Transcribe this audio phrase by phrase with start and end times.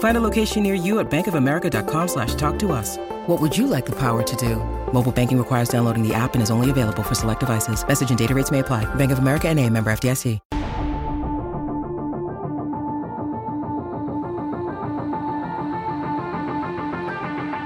[0.00, 2.96] Find a location near you at bankofamerica.com slash talk to us.
[3.26, 4.56] What would you like the power to do?
[4.94, 7.86] Mobile banking requires downloading the app and is only available for select devices.
[7.86, 8.86] Message and data rates may apply.
[8.94, 10.38] Bank of America and a member FDIC.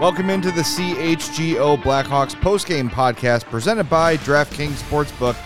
[0.01, 5.37] Welcome into the CHGO Blackhawks postgame podcast presented by DraftKings Sportsbook,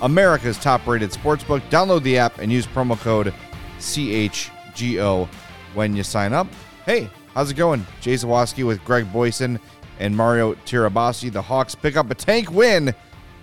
[0.00, 1.60] America's top-rated sportsbook.
[1.68, 3.34] Download the app and use promo code
[3.78, 5.28] CHGO
[5.74, 6.46] when you sign up.
[6.86, 7.86] Hey, how's it going?
[8.00, 9.60] Jay Zawaski with Greg Boysen
[9.98, 11.32] and Mario Tirabassi.
[11.32, 12.94] The Hawks pick up a tank win,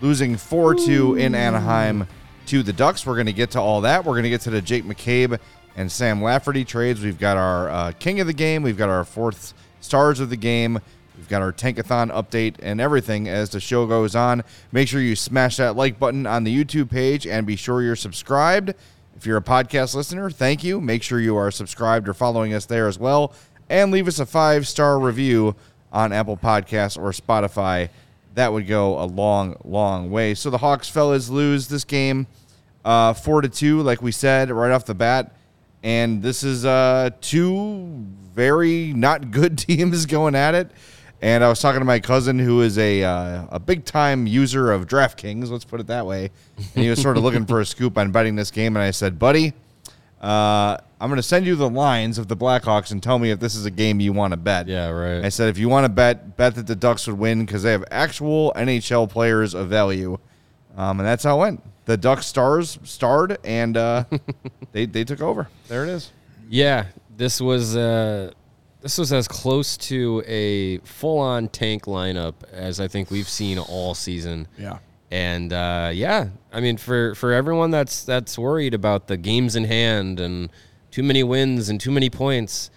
[0.02, 2.08] losing 4-2 in Anaheim
[2.48, 3.05] to the Ducks.
[3.05, 4.05] We're going to get to all that.
[4.05, 5.39] We're going to get to the Jake McCabe
[5.75, 7.02] and Sam Lafferty trades.
[7.02, 8.64] We've got our uh, king of the game.
[8.64, 10.80] We've got our fourth stars of the game.
[11.16, 14.44] We've got our Tankathon update and everything as the show goes on.
[14.72, 17.95] Make sure you smash that like button on the YouTube page and be sure you're
[17.95, 18.73] subscribed.
[19.18, 20.80] If you're a podcast listener, thank you.
[20.80, 23.34] Make sure you are subscribed or following us there as well.
[23.68, 25.56] And leave us a five star review
[25.92, 27.90] on Apple Podcasts or Spotify.
[28.36, 30.36] That would go a long, long way.
[30.36, 32.28] So the Hawks fellas lose this game
[32.86, 35.36] uh, four to two, like we said right off the bat.
[35.82, 40.70] And this is uh, two very not good teams going at it.
[41.22, 44.72] And I was talking to my cousin, who is a uh, a big time user
[44.72, 45.50] of DraftKings.
[45.50, 46.30] Let's put it that way.
[46.58, 48.76] And he was sort of looking for a scoop on betting this game.
[48.76, 49.54] And I said, "Buddy,
[50.22, 53.39] uh, I'm going to send you the lines of the Blackhawks and tell me if
[53.39, 55.26] this is a game you want to bet." Yeah, right.
[55.26, 57.72] I said, "If you want to bet, bet that the Ducks would win because they
[57.72, 60.20] have actual NHL players of value."
[60.76, 61.64] Um, and that's how it went.
[61.86, 64.04] The Ducks stars starred, and uh,
[64.72, 65.49] they they took over.
[65.67, 66.11] There it is.
[66.48, 66.86] Yeah,
[67.17, 68.32] this was uh,
[68.87, 73.93] this was as close to a full-on tank lineup as I think we've seen all
[73.93, 74.48] season.
[74.58, 74.77] Yeah.
[75.11, 79.65] And uh, yeah, I mean, for for everyone that's that's worried about the games in
[79.65, 80.49] hand and
[80.89, 82.71] too many wins and too many points,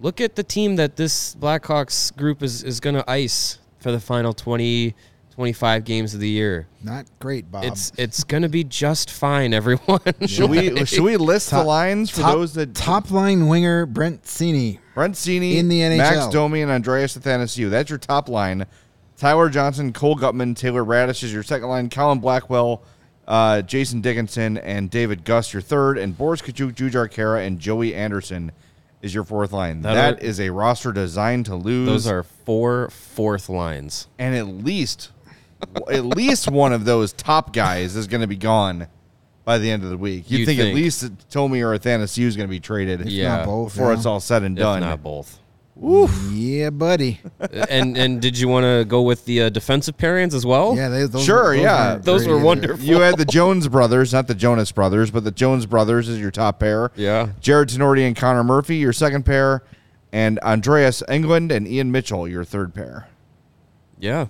[0.00, 4.00] look at the team that this Blackhawks group is is going to ice for the
[4.00, 4.96] final 20,
[5.34, 6.66] 25 games of the year.
[6.82, 7.64] Not great, Bob.
[7.64, 10.00] It's it's going to be just fine, everyone.
[10.26, 14.24] Should we should we list the lines for top, those that top line winger Brent
[14.24, 14.78] Sini.
[14.94, 15.96] Brent Sini, In the NHL.
[15.98, 17.70] Max Domi, and Andreas Athanasiou.
[17.70, 18.66] That's your top line.
[19.16, 21.88] Tyler Johnson, Cole Guttman, Taylor Raddysh is your second line.
[21.88, 22.82] Colin Blackwell,
[23.28, 25.96] uh, Jason Dickinson, and David Gust your third.
[25.96, 28.50] And Boris Katchouk, Jujhar Khaira, and Joey Anderson
[29.00, 29.82] is your fourth line.
[29.82, 31.86] That that are- is a roster designed to lose.
[31.86, 34.08] Those are four fourth lines.
[34.18, 35.11] and at least
[35.90, 38.88] at least one of those top guys is going to be gone
[39.44, 40.30] by the end of the week.
[40.30, 43.38] You You think, at least that Domi or Athanasiou is going to be traded Yeah.
[43.38, 43.72] Not both.
[43.74, 43.96] before yeah.
[43.96, 44.80] it's all said and If done.
[44.80, 45.38] not both.
[46.30, 47.18] Yeah, buddy.
[47.68, 50.76] and and did you want to go with the uh, defensive pairings as well?
[50.76, 51.92] Yeah, they, those Sure, were, those yeah.
[51.92, 52.84] weren't Those were wonderful.
[52.84, 56.30] You had the Jones brothers, not the Jonas brothers, but the Jones brothers is your
[56.30, 56.92] top pair.
[56.94, 57.30] Yeah.
[57.40, 59.64] Jarred Tinordi and Connor Murphy, your second pair,
[60.12, 63.08] and Andreas Englund and Ian Mitchell, your third pair.
[63.98, 64.26] Yeah.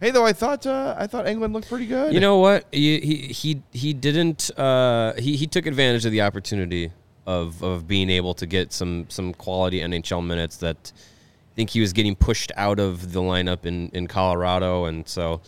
[0.00, 2.12] Hey, though I thought uh, I thought Englund looked pretty good.
[2.14, 2.66] You know what?
[2.70, 4.56] He he he, didn't.
[4.56, 6.92] Uh, he he took advantage of the opportunity
[7.26, 11.80] of of being able to get some some quality NHL minutes that I think he
[11.80, 15.40] was getting pushed out of the lineup in in Colorado, and so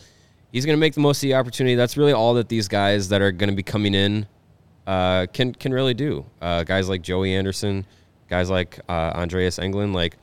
[0.51, 1.75] he's going to make the most of the opportunity.
[1.75, 4.27] That's really all that these guys that are going to be coming in
[4.85, 6.25] uh, can can really do.
[6.41, 7.85] Uh, guys like Joey Anderson,
[8.29, 10.17] guys like uh, Andreas Englund, like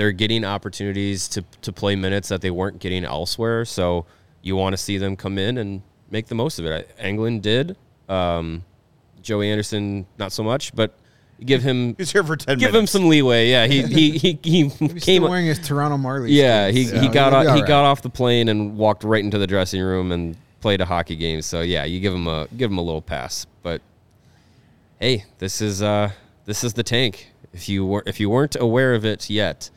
[0.00, 3.66] they're getting opportunities to to play minutes that they weren't getting elsewhere.
[3.66, 4.06] So
[4.40, 6.90] you want to see them come in and make the most of it.
[6.98, 7.76] Englund did.
[8.08, 8.64] Um,
[9.20, 10.96] Joey Anderson, not so much, but
[11.44, 13.50] give him he's here for ten give him some leeway.
[13.50, 14.98] Yeah, he he he, he He's came.
[14.98, 16.30] still wearing his Toronto Marlies.
[16.30, 19.04] Yeah, he, skates, he got he'll off, he all got off the plane and walked
[19.04, 21.42] right into the dressing room and played a hockey game.
[21.42, 23.46] So yeah, you give him a give him a little pass.
[23.62, 23.82] But
[24.98, 26.12] hey, this is uh
[26.46, 27.26] this is the tank.
[27.52, 29.68] If you were if you weren't aware of it yet,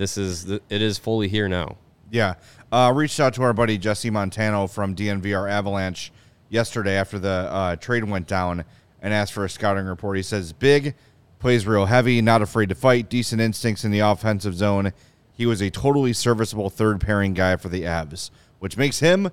[0.00, 1.76] this is the, it is fully here now.
[2.10, 2.34] Yeah.
[2.72, 6.10] Uh, reached out to our buddy Jesse Montano from DNVR Avalanche
[6.48, 8.64] yesterday after the uh, trade went down
[9.02, 10.16] and asked for a scouting report.
[10.16, 10.94] He says, big,
[11.38, 14.94] plays real heavy, not afraid to fight, decent instincts in the offensive zone.
[15.34, 19.30] He was a totally serviceable third pairing guy for the Avs, which makes him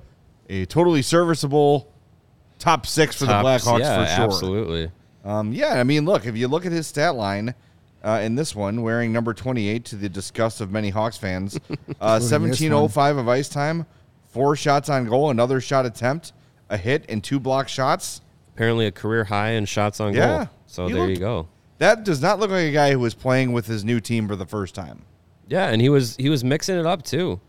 [0.49, 1.89] a totally serviceable
[2.59, 4.23] top six for Top- the Blackhawks yeah, for sure.
[4.25, 4.91] absolutely.
[5.23, 7.55] Um, yeah, I mean, look, if you look at his stat line
[8.03, 11.55] uh, in this one, wearing number 28 to the disgust of many Hawks fans,
[11.99, 13.85] uh, 1705 of ice time,
[14.29, 16.33] four shots on goal, another shot attempt,
[16.69, 18.21] a hit, and two block shots.
[18.55, 20.37] Apparently, a career high in shots on Yeah.
[20.37, 20.49] goal.
[20.67, 21.47] So He there you go.
[21.79, 24.35] That does not look like a guy who was playing with his new team for
[24.35, 25.03] the first time.
[25.47, 27.39] Yeah, and he was he was mixing it up too.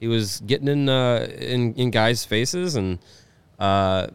[0.00, 2.98] He was getting in uh, in in guys' faces, and
[3.58, 4.08] uh,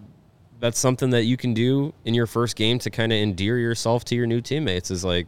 [0.60, 4.04] that's something that you can do in your first game to kind of endear yourself
[4.06, 4.92] to your new teammates.
[4.92, 5.28] Is like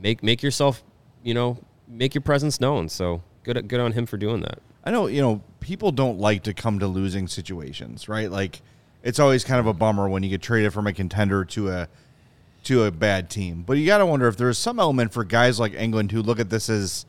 [0.00, 0.82] make make yourself,
[1.22, 1.58] you know,
[1.88, 2.88] make your presence known.
[2.88, 4.60] So good good on him for doing that.
[4.84, 8.30] I know, you know, people don't like to come to losing situations, right?
[8.30, 8.62] Like
[9.02, 11.88] it's always kind of a bummer when you get traded from a contender to a
[12.64, 13.62] to a bad team.
[13.62, 16.40] But you got to wonder if there's some element for guys like Englund who look
[16.40, 17.06] at this as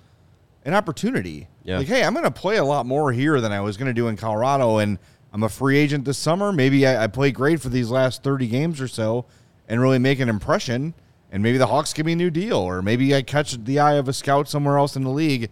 [0.65, 1.47] an opportunity.
[1.63, 1.79] Yeah.
[1.79, 3.93] Like, hey, I'm going to play a lot more here than I was going to
[3.93, 4.99] do in Colorado, and
[5.33, 6.51] I'm a free agent this summer.
[6.51, 9.25] Maybe I, I play great for these last 30 games or so
[9.67, 10.93] and really make an impression.
[11.31, 13.95] And maybe the Hawks give me a new deal, or maybe I catch the eye
[13.95, 15.49] of a scout somewhere else in the league.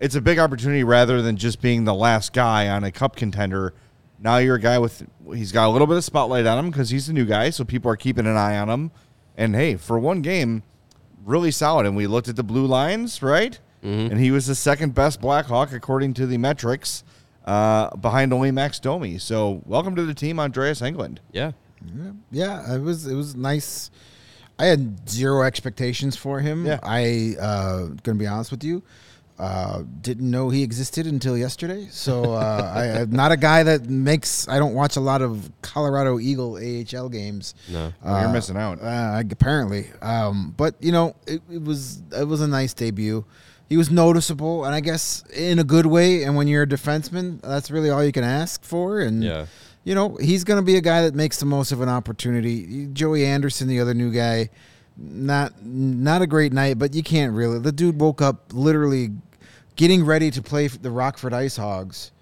[0.00, 3.74] It's a big opportunity rather than just being the last guy on a cup contender.
[4.18, 6.90] Now you're a guy with he's got a little bit of spotlight on him because
[6.90, 8.90] he's the new guy, so people are keeping an eye on him.
[9.36, 10.62] And hey, for one game,
[11.24, 11.86] really solid.
[11.86, 13.58] And we looked at the blue lines, right?
[13.84, 14.12] Mm-hmm.
[14.12, 17.02] And he was the second best Blackhawk according to the metrics,
[17.44, 19.18] uh, behind only Max Domi.
[19.18, 21.18] So welcome to the team, Andreas Englund.
[21.32, 21.52] Yeah,
[22.30, 23.90] Yeah, it was it was nice.
[24.60, 26.66] I had zero expectations for him.
[26.66, 26.78] Yeah.
[26.82, 28.82] I uh gonna be honest with you.
[29.38, 31.88] Uh, didn't know he existed until yesterday.
[31.90, 34.46] So uh, I, I'm not a guy that makes.
[34.48, 37.54] I don't watch a lot of Colorado Eagle AHL games.
[37.72, 38.82] no, Oh, you're missing out.
[38.82, 43.24] Uh, apparently, um, but you know, it, it was it was a nice debut.
[43.66, 46.24] He was noticeable, and I guess in a good way.
[46.24, 49.00] And when you're a defenseman, that's really all you can ask for.
[49.00, 49.46] And Yeah.
[49.84, 52.86] You know, he's going to be a guy that makes the most of an opportunity.
[52.92, 54.50] Joey Anderson, the other new guy,
[54.96, 57.58] not not a great night, but you can't really.
[57.58, 59.10] The dude woke up literally
[59.76, 62.12] getting ready to play the Rockford Ice Hogs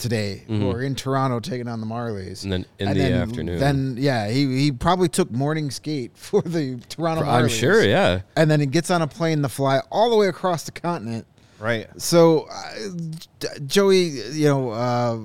[0.00, 2.44] today, who are in Toronto taking on the Marlies.
[2.44, 2.52] Mm-hmm.
[2.52, 3.58] And then in the afternoon.
[3.58, 7.42] Then yeah, he he probably took morning skate for the Toronto Marlies.
[7.42, 7.84] I'm sure.
[7.84, 10.72] Yeah, And then he gets on a plane to fly all the way across the
[10.72, 11.26] continent.
[11.58, 11.88] Right.
[12.00, 15.18] So, uh, Joey, you know, uh,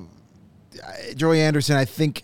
[1.15, 2.23] Joey Anderson, I think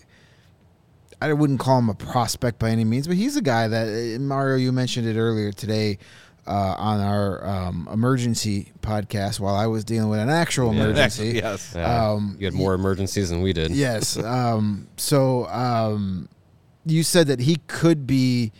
[1.21, 4.19] I wouldn't call him a prospect by any means, but he's a guy that uh,
[4.19, 4.57] Mario.
[4.57, 6.00] You mentioned it earlier today
[6.48, 11.27] uh, on our um, emergency podcast while I was dealing with an actual emergency.
[11.36, 11.75] yes.
[11.75, 13.71] Um, you had more emergencies than we did.
[13.71, 14.18] Yes.
[14.31, 16.30] Um, so um,
[16.86, 18.51] you said that he could be,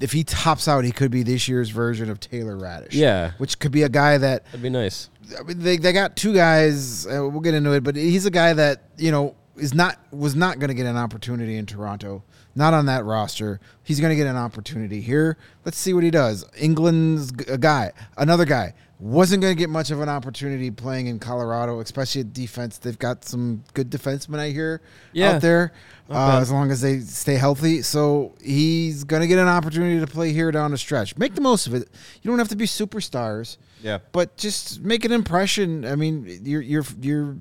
[0.00, 2.88] if he tops out, he could be this year's version of Taylor Raddysh.
[2.92, 3.32] Yeah.
[3.38, 5.08] Which could be a guy that That'd be nice.
[5.38, 7.06] I mean, they they got two guys.
[7.06, 10.34] Uh, we'll get into it, but he's a guy that you know is not was
[10.34, 12.22] not going to get an opportunity in Toronto.
[12.56, 13.60] Not on that roster.
[13.84, 15.36] He's going to get an opportunity here.
[15.64, 16.44] Let's see what he does.
[16.58, 21.18] Englund's a guy, another guy wasn't going to get much of an opportunity playing in
[21.18, 22.78] Colorado, especially at defense.
[22.78, 24.80] They've got some good defensemen I hear
[25.12, 25.32] Yeah.
[25.32, 25.72] out there,
[26.08, 27.82] uh, as long as they stay healthy.
[27.82, 31.14] So he's going to get an opportunity to play here down the stretch.
[31.18, 31.90] Make the most of it.
[32.22, 33.98] You don't have to be superstars Yeah.
[34.12, 35.84] but just make an impression.
[35.84, 37.36] I mean, you're you're you're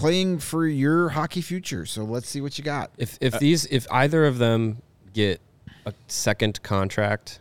[0.00, 2.90] playing for your hockey future, so let's see what you got.
[2.98, 5.40] If if these if either of them get
[5.86, 7.40] a second contract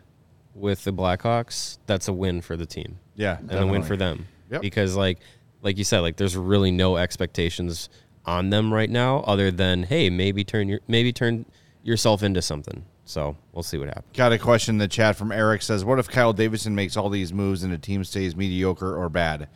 [0.53, 2.99] with the Blackhawks, that's a win for the team.
[3.15, 3.37] Yeah.
[3.39, 4.27] and a win for them.
[4.51, 4.61] Yep.
[4.61, 5.19] Because like
[5.61, 7.89] like you said, like there's really no expectations
[8.25, 11.45] on them right now other than hey, maybe turn your maybe turn
[11.83, 12.85] yourself into something.
[13.05, 14.05] So we'll see what happens.
[14.15, 17.09] Got a question in the chat from Eric says, What if Kyle Davidson makes all
[17.09, 19.47] these moves and the team stays mediocre or bad?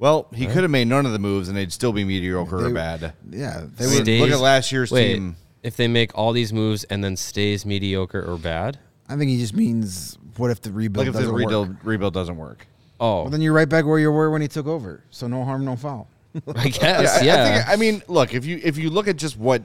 [0.00, 2.62] Well, he could have made none of the moves and they'd still be mediocre or
[2.68, 3.12] They- bad.
[3.30, 4.04] Yeah, they I mean, were.
[4.04, 5.36] Stays- look at last year's Wait, team.
[5.62, 8.78] if they make all these moves and then stays mediocre or bad?
[9.08, 11.76] I think he just means what if the rebuild Like if the doesn't rebuild, work?
[11.84, 12.66] rebuild doesn't work.
[12.98, 15.04] Oh, Well, then you're right back where you were when he took over.
[15.10, 16.08] So no harm, no foul.
[16.54, 17.42] I guess I- yeah.
[17.44, 19.62] I, think, I mean, look, if you if you look at just what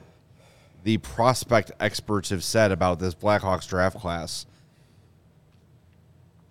[0.84, 4.44] the prospect experts have said about this Blackhawks draft class,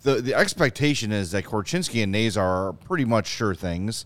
[0.06, 4.06] the the expectation is that Korchinski and Nazar are pretty much sure things.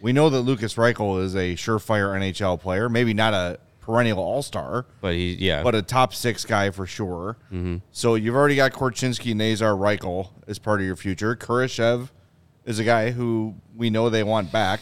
[0.00, 4.42] We know that Lukas Reichel is a surefire NHL player, maybe not a perennial All
[4.42, 5.62] Star, but he yeah.
[5.62, 7.36] but a top six guy for sure.
[7.92, 11.36] So you've already got Korchinski, Nazar, Reichel as part of your future.
[11.36, 12.08] Kurashev
[12.64, 14.80] is a guy who we know they want back.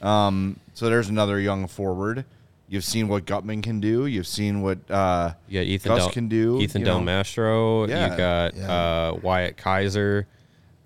[0.00, 2.24] Um, so there's another young forward.
[2.70, 4.06] You've seen what Guttman can do.
[4.06, 6.60] You've seen what uh, got Ethan Gus Del, can do.
[6.60, 7.04] Ethan Del know.
[7.04, 7.88] Mastro.
[7.88, 8.12] Yeah.
[8.12, 8.72] You got Yeah.
[8.72, 10.28] uh, Wyatt Kaiser.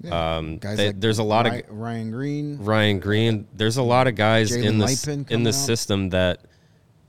[0.03, 0.37] Yeah.
[0.37, 2.59] Um, Guys they- like there's a lot Ry- of Ryan Green.
[2.59, 3.47] Ryan Green.
[3.55, 6.41] There's a lot of guys Jalen in the Luypen in the system that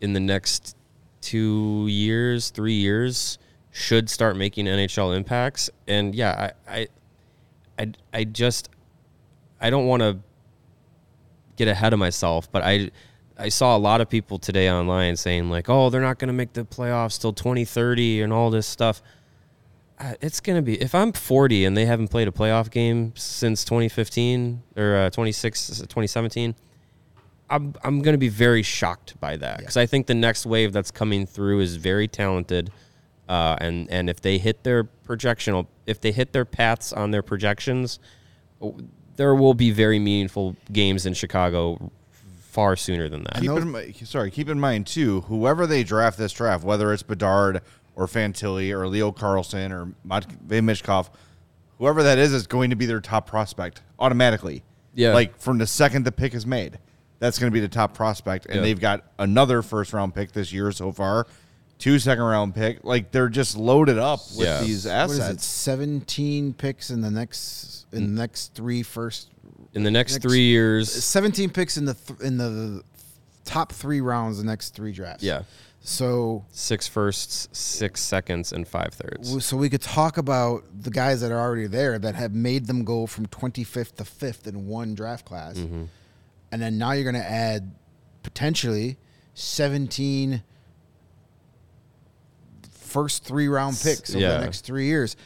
[0.02, 0.76] in the next
[1.22, 3.38] two years, three years,
[3.72, 5.70] should start making NHL impacts.
[5.88, 6.88] And yeah, I I
[7.80, 8.68] I, I just
[9.62, 10.18] I don't want to
[11.56, 12.92] get ahead of myself, but I
[13.38, 16.34] I saw a lot of people today online saying like, "Oh, they're not going to
[16.34, 19.02] make the playoffs till 2030 and all this stuff."
[20.22, 23.64] It's going to be if I'm 40 and they haven't played a playoff game since
[23.64, 26.56] 2015 or uh, 26 2017,
[27.50, 30.74] I'm I'm going to be very shocked by that because I think the next wave
[30.74, 32.72] that's coming through is very talented,
[33.30, 37.24] uh, and and if they hit their projectional, if they hit their paths on their
[37.24, 38.00] projections,
[39.16, 41.92] there will be very meaningful games in Chicago
[42.56, 43.42] far sooner than that.
[43.42, 45.22] Keep in, mi- sorry, keep in mind too.
[45.22, 47.62] Whoever they draft this draft, whether it's Bedard
[47.96, 51.10] or Fantilli or Leo Carlsson or Matvey Michkov,
[51.78, 54.64] whoever that is, is going to be their top prospect automatically.
[54.98, 55.14] Yeah.
[55.14, 56.80] like from the second the pick is made,
[57.20, 58.62] that's going to be the top prospect, and Yeah.
[58.62, 61.28] they've got another first round pick this year so far,
[61.78, 62.86] two second round pick.
[62.86, 64.62] Like they're just loaded up with Yeah.
[64.62, 65.22] these What is it?
[65.22, 65.46] assets.
[65.46, 69.32] Seventeen picks in the next in the next three first.
[69.76, 72.82] In the next, Next- three years, Seventeen picks in the th- in the
[73.44, 74.38] top three rounds.
[74.38, 75.22] The next three drafts.
[75.22, 75.44] yeah,
[75.82, 79.46] So six firsts, six seconds, and five thirds.
[79.46, 82.84] so we could talk about the guys that are already there that have made them
[82.86, 85.58] go from 25th to 5th in one draft class.
[85.58, 85.84] Mm-hmm.
[86.52, 87.72] And then now you're going to add
[88.24, 88.98] potentially
[89.34, 90.42] 17
[92.72, 94.38] first three round picks over yeah.
[94.38, 95.18] the next 3 years.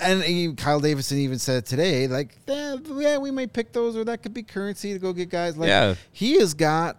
[0.00, 4.22] And Kyle Davidson even said today, like, eh, yeah, we might pick those, or that
[4.22, 5.56] could be currency to go get guys.
[5.56, 5.94] Like, Yeah.
[6.12, 6.98] he has got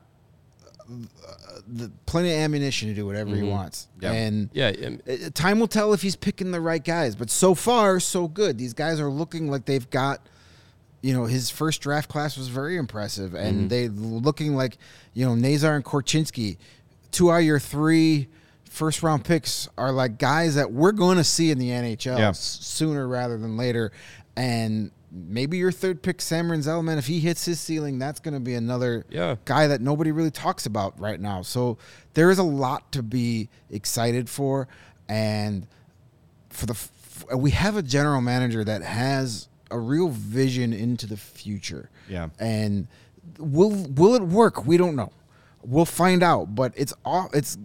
[0.82, 0.94] uh,
[1.66, 3.88] the, plenty of ammunition to do whatever he wants.
[4.02, 4.12] Yeah.
[4.12, 7.16] And Yeah, um, uh, time will tell if he's picking the right guys.
[7.16, 8.58] But so far, so good.
[8.58, 10.28] These guys are looking like they've got.
[11.02, 14.78] You know, his first draft class was very impressive, and they looking like
[15.14, 16.56] you know Nazar and Korchinski,
[17.12, 18.30] two out of your three
[18.74, 22.30] first round picks are like guys that we're going to see in the NHL Yeah.
[22.30, 23.92] s- sooner rather than later,
[24.36, 28.40] and maybe your third pick Sam Zellman, if he hits his ceiling, that's going to
[28.40, 29.36] be another Yeah.
[29.46, 31.44] guy that nobody really talks about right now.
[31.44, 31.78] So
[32.16, 34.68] there is a lot to be excited for,
[35.08, 35.68] and
[36.50, 41.18] for the f- we have a general manager that has a real vision into the
[41.18, 41.90] future.
[42.10, 42.30] Yeah.
[42.40, 42.88] and
[43.38, 44.66] will will it work?
[44.66, 45.12] We don't know.
[45.64, 47.58] We'll find out, but it's all It's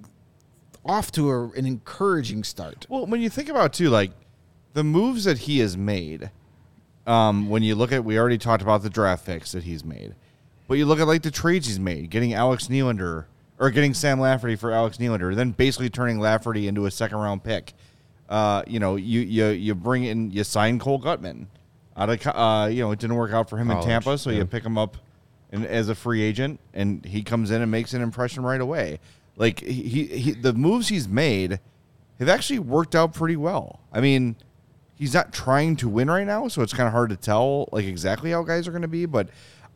[0.89, 2.87] off to a, an encouraging start.
[2.89, 4.11] Well, when you think about too, like
[4.73, 6.31] the moves that he has made,
[7.07, 10.15] um, when you look at, we already talked about the draft picks that he's made,
[10.67, 13.27] but you look at like the trades he's made, getting Alex Nylander
[13.59, 17.45] or getting Sam Lafferty for Alex Nylander, then basically turning Lafferty into a second round
[17.45, 17.75] pick.
[18.29, 21.47] Uh, you know, you you you bring in, you sign Cole Guttman
[21.97, 24.31] out of, uh, you know, it didn't work out for him College, in Tampa, so
[24.31, 24.39] yeah.
[24.39, 24.97] you pick him up
[25.51, 29.01] and as a free agent, and he comes in and makes an impression right away.
[29.39, 31.61] Like he, he, he the moves he's made
[32.19, 33.81] have actually worked out pretty well.
[33.93, 34.37] I mean,
[34.97, 37.87] he's not trying to win right now, so it's kind of hard to tell like
[37.87, 39.07] exactly how guys are going to be.
[39.07, 39.29] But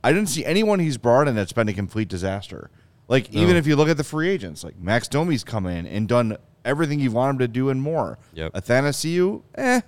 [0.03, 2.71] I didn't see anyone he's brought in that's been a complete disaster.
[3.09, 6.09] Like even if you look at the free agents, like Max Domi's come in and
[6.09, 8.19] done everything you want him to do and more.
[8.35, 8.53] Yep.
[8.55, 9.81] Athanasiou, eh,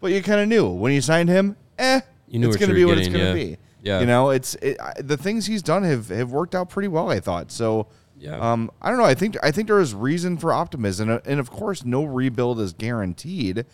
[0.00, 2.00] but you kind of knew when you signed him, eh.
[2.28, 3.34] You knew it's going to be were what it's going to yeah.
[3.34, 3.58] be.
[3.82, 4.00] Yeah.
[4.00, 7.10] You know, it's it, I, the things he's done have have worked out pretty well.
[7.10, 7.86] I thought so.
[8.20, 8.36] Yeah.
[8.38, 9.04] Um, I don't know.
[9.04, 12.60] I think I think there is reason for optimism, and, and of course, no rebuild
[12.60, 13.64] is guaranteed.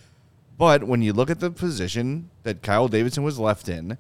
[0.57, 3.99] But when you look at the position that Kyle Davidson was left in,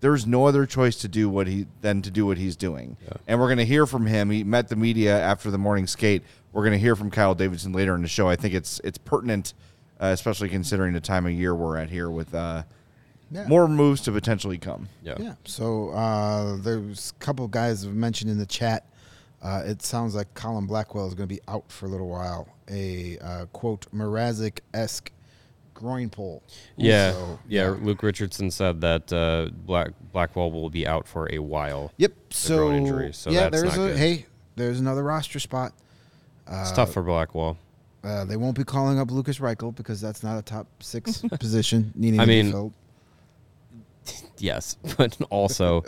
[0.00, 2.96] there's no other choice to do what he than to do what he's doing.
[3.04, 3.14] Yeah.
[3.26, 4.30] And we're going to hear from him.
[4.30, 6.22] He met the media after the morning skate.
[6.52, 8.28] We're going to hear from Kyle Davidson later in the show.
[8.28, 9.54] I think it's it's pertinent,
[10.00, 12.64] uh, especially considering the time of year we're at here with uh,
[13.30, 13.48] Yeah.
[13.48, 14.88] more moves to potentially come.
[15.02, 15.14] yeah.
[15.18, 15.34] Yeah.
[15.46, 18.84] So uh, there's a couple guys have mentioned in the chat.
[19.42, 22.48] Uh, it sounds like Colin Blackwell is going to be out for a little while.
[22.70, 25.10] A uh, quote Mrazek esque
[25.74, 26.42] groin pull.
[26.76, 27.74] Yeah, So, yeah.
[27.80, 31.92] Luke Richardson said that uh, Black Blackwell will be out for a while.
[31.96, 32.12] Yep.
[32.30, 33.96] So groin injury, so yeah, that's there's not a good.
[33.96, 35.72] hey, there's another roster spot.
[36.48, 37.56] It's tough for Blackwell.
[38.04, 41.92] Uh, they won't be calling up Lukas Reichel because that's not a top six position
[41.94, 42.72] needing I to mean, be filled.
[44.38, 45.84] Yes, but also,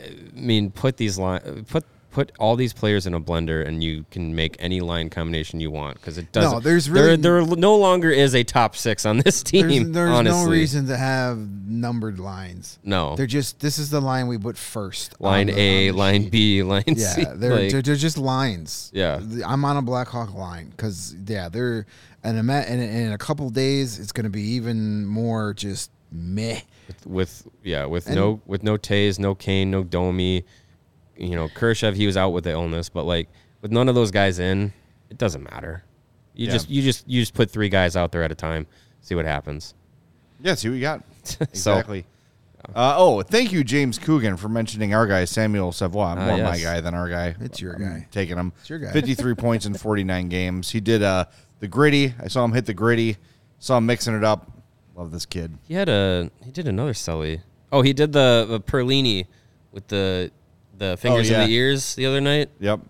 [0.00, 4.06] I mean, put these line, put put all these players in a blender and you
[4.10, 6.52] can make any line combination you want because it doesn't.
[6.52, 9.68] No, there's really- there, there, no longer is a top six on this team.
[9.68, 12.78] There's, there's no reason to have numbered lines.
[12.84, 13.16] No.
[13.16, 15.20] They're just this is the line we put first.
[15.20, 16.32] line the- A, line sheet.
[16.32, 17.24] B, line Yeah, C.
[17.34, 18.90] they're, like- they're they're just lines.
[18.94, 19.20] Yeah.
[19.44, 21.84] I'm on a Blackhawk line because yeah, they're
[22.22, 26.60] and in, and in a couple days it's going to be even more just meh.
[27.04, 30.44] with yeah with And- no with no Toews, no Kane, no Domi.
[31.16, 33.28] You know, Kershev he was out with the illness, but like
[33.62, 34.72] with none of those guys in,
[35.10, 35.84] it doesn't matter.
[36.34, 36.52] You Yeah.
[36.52, 38.66] just you just you just put three guys out there at a time,
[39.00, 39.74] see what happens.
[40.40, 41.02] Yeah, see what you got.
[41.40, 42.04] Exactly.
[42.74, 46.14] uh, oh, thank you, James Coogan, for mentioning our guy, Samuel Savoie.
[46.18, 47.34] Ah, More my guy than our guy.
[47.40, 48.08] It's your I'm guy.
[48.10, 48.52] Taking him.
[48.60, 48.90] It's your guy.
[48.92, 50.70] 53 points in 49 games.
[50.70, 51.26] He did uh,
[51.60, 52.14] the gritty.
[52.20, 53.16] I saw him hit the gritty.
[53.58, 54.50] Saw him mixing it up.
[54.96, 55.56] Love this kid.
[55.66, 57.40] He had a he did another Sully.
[57.72, 59.26] Oh, he did the, the Perlini
[59.72, 60.30] with the
[60.78, 61.42] the fingers yeah.
[61.42, 62.50] in the ears the other night.
[62.60, 62.80] Yep.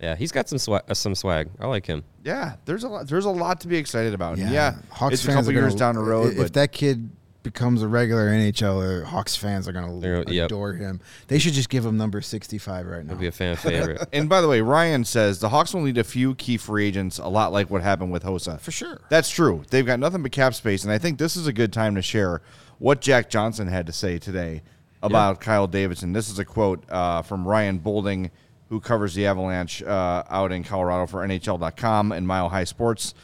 [0.00, 1.50] Yeah, he's got some swag, uh, some swag.
[1.58, 2.04] I like him.
[2.22, 3.08] Yeah, there's a lot.
[3.08, 4.38] There's a lot to be excited about.
[4.38, 6.52] Yeah, Yeah, yeah Hawks it's a fans couple are gonna, down the road, If but
[6.54, 7.10] that kid
[7.42, 10.46] becomes a regular NHLer, Hawks fans are going They're- to yep.
[10.46, 11.00] adore him.
[11.28, 13.12] They should just give him number 65 right now.
[13.12, 14.06] He'll be a fan favorite.
[14.12, 17.18] and by the way, Ryan says the Hawks will need a few key free agents,
[17.18, 18.60] a lot like what happened with Hossa.
[18.60, 19.00] For sure.
[19.08, 19.64] That's true.
[19.70, 22.02] They've got nothing but cap space, and I think this is a good time to
[22.02, 22.42] share
[22.78, 24.62] what Jack Johnson had to say today
[25.02, 26.12] about Kyle Davidson.
[26.12, 28.30] This is a quote uh, from Ryan Boulding,
[28.68, 33.14] who covers the Avalanche uh, out in Colorado for NHL.com and Mile High Sports.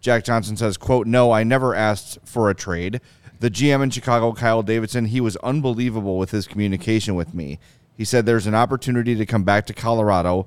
[0.00, 3.00] Jack Johnson says, "quote No, I never asked for a trade.
[3.40, 7.58] The GM in Chicago, Kyle Davidson, he was unbelievable with his communication with me.
[7.96, 10.46] He said there's an opportunity to come back to Colorado."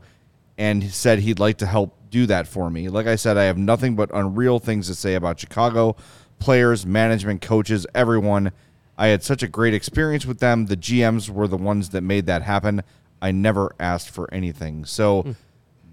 [0.57, 2.89] and he said he'd like to help do that for me.
[2.89, 5.95] Like I said, I have nothing but unreal things to say about Chicago,
[6.39, 8.51] players, management, coaches, everyone.
[8.97, 10.65] I had such a great experience with them.
[10.65, 12.81] The GMs were the ones that made that happen.
[13.21, 14.85] I never asked for anything.
[14.85, 15.31] So, hmm.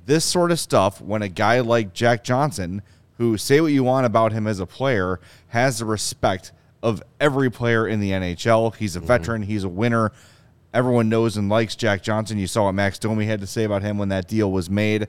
[0.06, 2.82] this sort of stuff, when a guy like Jack Johnson,
[3.18, 7.50] who say what you want about him as a player, has the respect of every
[7.50, 8.74] player in the NHL.
[8.74, 9.08] He's a mm-hmm.
[9.08, 10.12] veteran, he's a winner.
[10.72, 12.36] Everyone knows and likes Jack Johnson.
[12.36, 15.06] You saw what Max Domi had to say about him when that deal was made.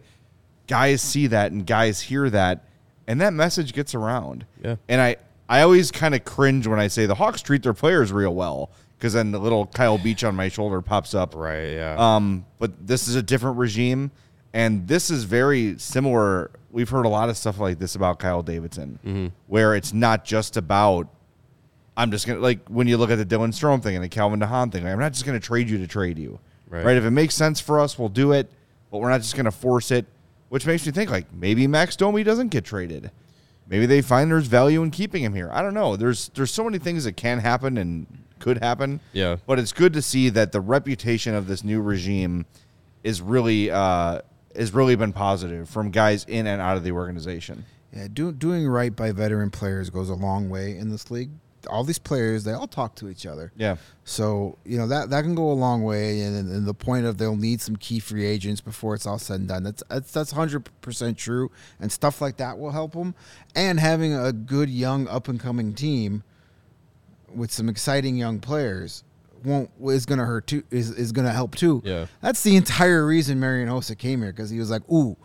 [0.68, 2.66] Guys see that and guys hear that,
[3.08, 4.46] and that message gets around.
[4.64, 4.76] Yeah.
[4.88, 8.12] And I, I always kind of cringe when I say the Hawks treat their players
[8.12, 11.36] real well because then the little Kyle Beach on my shoulder pops up.
[11.36, 11.74] right.
[11.74, 11.96] Yeah.
[11.98, 14.12] Um, but this is a different regime,
[14.54, 16.50] and this is very similar.
[16.72, 20.58] We've heard a lot of stuff like this about Kyle Davidson, where it's not just
[20.58, 21.08] about.
[21.98, 24.40] I'm just gonna like when you look at the Dylan Strome thing and the Calvin
[24.42, 24.86] DeHaan thing.
[24.86, 26.98] I'm not just gonna trade you to trade you, Right.
[26.98, 28.52] If it makes sense for us, we'll do it,
[28.92, 30.06] but we're not just gonna force it.
[30.50, 33.12] Which makes me think like maybe Max Domi doesn't get traded.
[33.68, 35.50] Maybe they find there's value in keeping him here.
[35.52, 35.96] I don't know.
[35.96, 38.06] There's there's so many things that can happen and
[38.40, 39.00] could happen.
[39.14, 39.38] Yeah.
[39.48, 42.46] But it's good to see that the reputation of this new regime
[43.04, 44.22] is really uh,
[44.56, 47.66] has really been positive from guys in and out of the organization.
[47.92, 51.32] Yeah, do, doing right by veteran players goes a long way in this league.
[51.68, 53.52] All these players, they all talk to each other.
[53.56, 53.78] Yeah.
[54.04, 57.18] So you know that that can go a long way, and, and the point of
[57.18, 59.64] they'll need some key free agents before it's all said and done.
[59.64, 63.16] That's that's that's hundred percent true, and stuff like that will help them.
[63.56, 66.24] And having a good young up and coming team
[67.34, 69.04] with some exciting young players
[69.44, 71.82] won't is going to hurt too is is going to help too.
[71.86, 72.08] Yeah.
[72.22, 75.16] that's the entire reason Marian Hossa came here because he was like, ooh,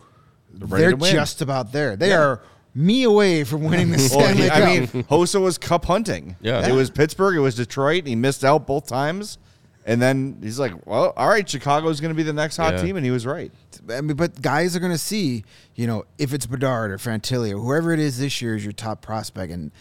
[0.53, 1.97] they're just about there.
[1.97, 2.43] They are
[2.75, 4.59] me away from winning the Well, Stanley he- Cup.
[4.63, 6.37] I mean, Hossa was cup hunting.
[6.41, 6.67] Yeah.
[6.69, 7.37] It was Pittsburgh.
[7.37, 8.07] It was Detroit.
[8.07, 9.39] He missed out both times.
[9.87, 12.83] And then he's like, well, all right, Chicago's going to be the next hot Yeah.
[12.83, 12.97] team.
[12.97, 13.51] And he was right.
[13.91, 15.43] I mean, but guys are going to see,
[15.75, 18.75] you know, if it's Bedard or Fantilli or whoever it is this year is your
[18.75, 19.73] top prospect, and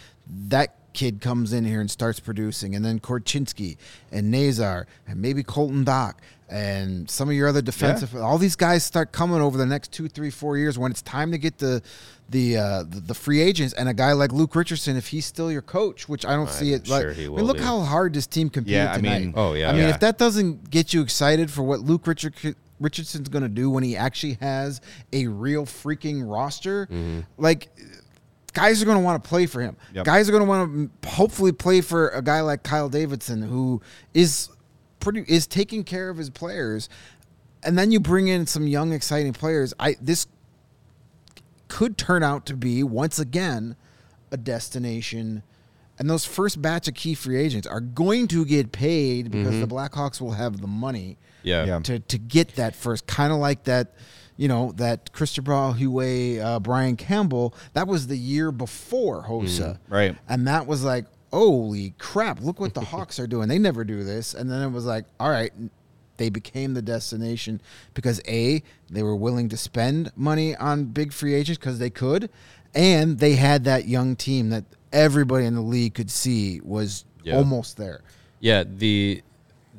[0.48, 3.78] that kid comes in here and starts producing, and then Korchinski
[4.12, 6.14] and Nazar and maybe Colton Dach
[6.50, 10.08] and some of your other defensive, all these guys start coming over the next two,
[10.08, 11.82] three, four years when it's time to get the
[12.30, 15.52] the uh, the, the free agents and a guy like Luke Richardson, if he's still
[15.52, 16.86] your coach, which I don't see it.
[16.88, 19.20] sure like, he I mean, look how hard this team competed Yeah, I tonight.
[19.20, 19.70] mean- Oh, yeah.
[19.70, 19.90] I mean, Yeah.
[19.90, 22.34] if that doesn't get you excited for what Luke Richard,
[22.80, 24.80] Richardson's going to do when he actually has
[25.12, 27.22] a real freaking roster, Mm-hmm.
[27.40, 27.70] like
[28.54, 29.78] guys are going to want to play for him.
[29.94, 30.06] Yep.
[30.06, 33.82] Guys are going to want to hopefully play for a guy like Kyle Davidson who
[34.14, 34.50] is
[35.00, 36.90] pretty is taking care of his players.
[37.64, 39.74] And then you bring in some young exciting players.
[39.80, 40.28] I this
[41.68, 43.76] could turn out to be once again
[44.32, 45.44] a destination
[46.00, 49.62] and those first batch of key free agents are going to get paid because mm-hmm.
[49.62, 51.66] the Blackhawks will have the money yeah.
[51.66, 51.80] Yeah.
[51.80, 53.94] to, to get that first kind of like that
[54.40, 60.16] you know that Cristobal Huet uh, Brian Campbell that was the year before Hossa Right.
[60.30, 64.04] and that was like holy crap look what the Hawks are doing they never do
[64.04, 65.52] this and then it was like all right
[66.18, 67.62] they became the destination
[67.94, 72.30] because a they were willing to spend money on big free agents because they could,
[72.76, 77.38] and they had that young team that everybody in the league could see was Yeah.
[77.38, 78.02] almost there.
[78.42, 79.22] Yeah, the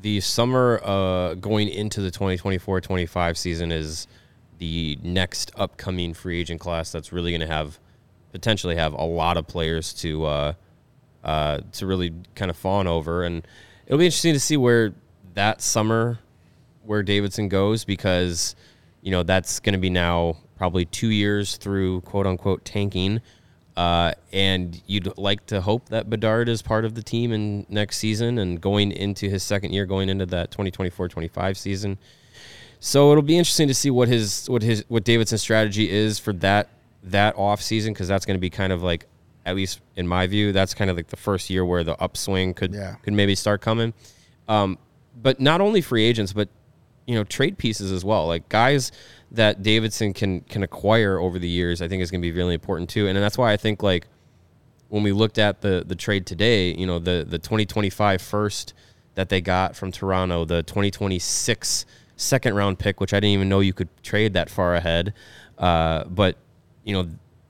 [0.01, 4.07] the summer uh, going into the 2024-25 season is
[4.61, 7.81] the next upcoming free agent class that's really going to have
[8.31, 10.53] potentially have a lot of players to uh,
[11.25, 13.46] uh, to really kind of fawn over, and
[13.87, 14.92] it'll be interesting to see where
[15.35, 16.18] that summer
[16.85, 18.55] where Davidson goes because
[19.03, 23.20] you know that's going to be now probably two years through quote unquote tanking.
[23.77, 27.96] Uh, and you'd like to hope that Bedard is part of the team in next
[27.96, 31.96] season and going into his second year, going into that 2024-25 season.
[32.81, 36.33] So it'll be interesting to see what his what his what Davidson's strategy is for
[36.35, 36.69] that
[37.05, 39.07] that off season because that's going to be kind of like
[39.47, 42.53] at least in my view that's kind of like the first year where the upswing
[42.55, 42.97] could Yeah.
[43.03, 43.93] could maybe start coming.
[44.49, 44.79] Um,
[45.23, 46.49] but not only free agents, but
[47.07, 48.93] you know trade pieces as well, like guys
[49.33, 51.83] that Davidson can can acquire over the years.
[51.83, 54.07] I think is going to be really important too, and that's why I think like
[54.88, 58.73] when we looked at the the trade today, you know the the 2025 first
[59.16, 61.85] that they got from Toronto, the 2026
[62.21, 65.15] second round pick, which I didn't even know you could trade that far ahead,
[65.59, 66.37] uh, but
[66.85, 67.09] you know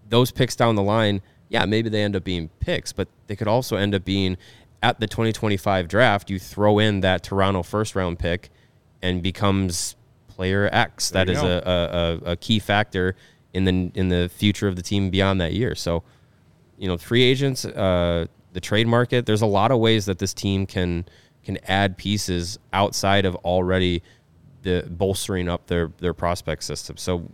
[0.08, 3.48] those picks down the line, yeah, maybe they end up being picks, but they could
[3.48, 4.36] also end up being
[4.82, 6.30] at the 2025 draft.
[6.30, 8.50] You throw in that Toronto first round pick,
[9.02, 9.96] and becomes
[10.28, 11.10] player X.
[11.10, 13.16] There That is a, a, a key factor
[13.52, 15.74] in the in the future of the team beyond that year.
[15.74, 16.02] So,
[16.78, 19.26] you know, free agents, uh, the trade market.
[19.26, 21.04] There's a lot of ways that this team can
[21.44, 24.02] can add pieces outside of already
[24.62, 26.96] the bolstering up their their prospect system.
[26.96, 27.30] So,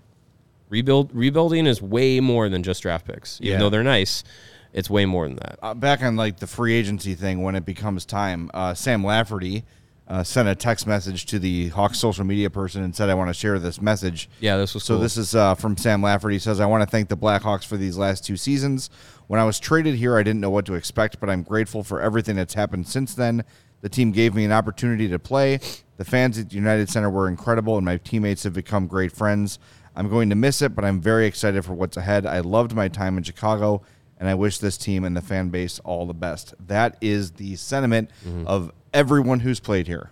[0.69, 3.41] rebuild rebuilding is way more than just draft picks.
[3.41, 3.59] Even Yeah.
[3.59, 4.25] though they're nice,
[4.73, 5.59] it's way more than that.
[5.63, 9.65] uh, back on like the free agency thing when it becomes time, uh, Sam Lafferty
[10.09, 13.29] uh, sent a text message to the Hawks social media person and said, "I want
[13.29, 14.95] to share this message." Yeah, this was so.
[14.95, 15.03] cool.
[15.03, 16.37] This is uh, from Sam Lafferty.
[16.37, 18.89] He says, "I want to thank the Blackhawks for these last two seasons.
[19.27, 22.01] When I was traded here, I didn't know what to expect, but I'm grateful for
[22.01, 23.43] everything that's happened since then.
[23.81, 25.61] The team gave me an opportunity to play.
[25.97, 29.59] The fans at United Center were incredible, and my teammates have become great friends.
[29.95, 32.27] I'm going to miss it, but I'm very excited for what's ahead.
[32.27, 33.83] I loved my time in Chicago."
[34.19, 36.55] and I wish this team and the fan base all the best.
[36.67, 38.47] That is the sentiment mm-hmm.
[38.47, 40.11] of everyone who's played here.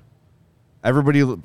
[0.82, 1.36] Everybody, uh,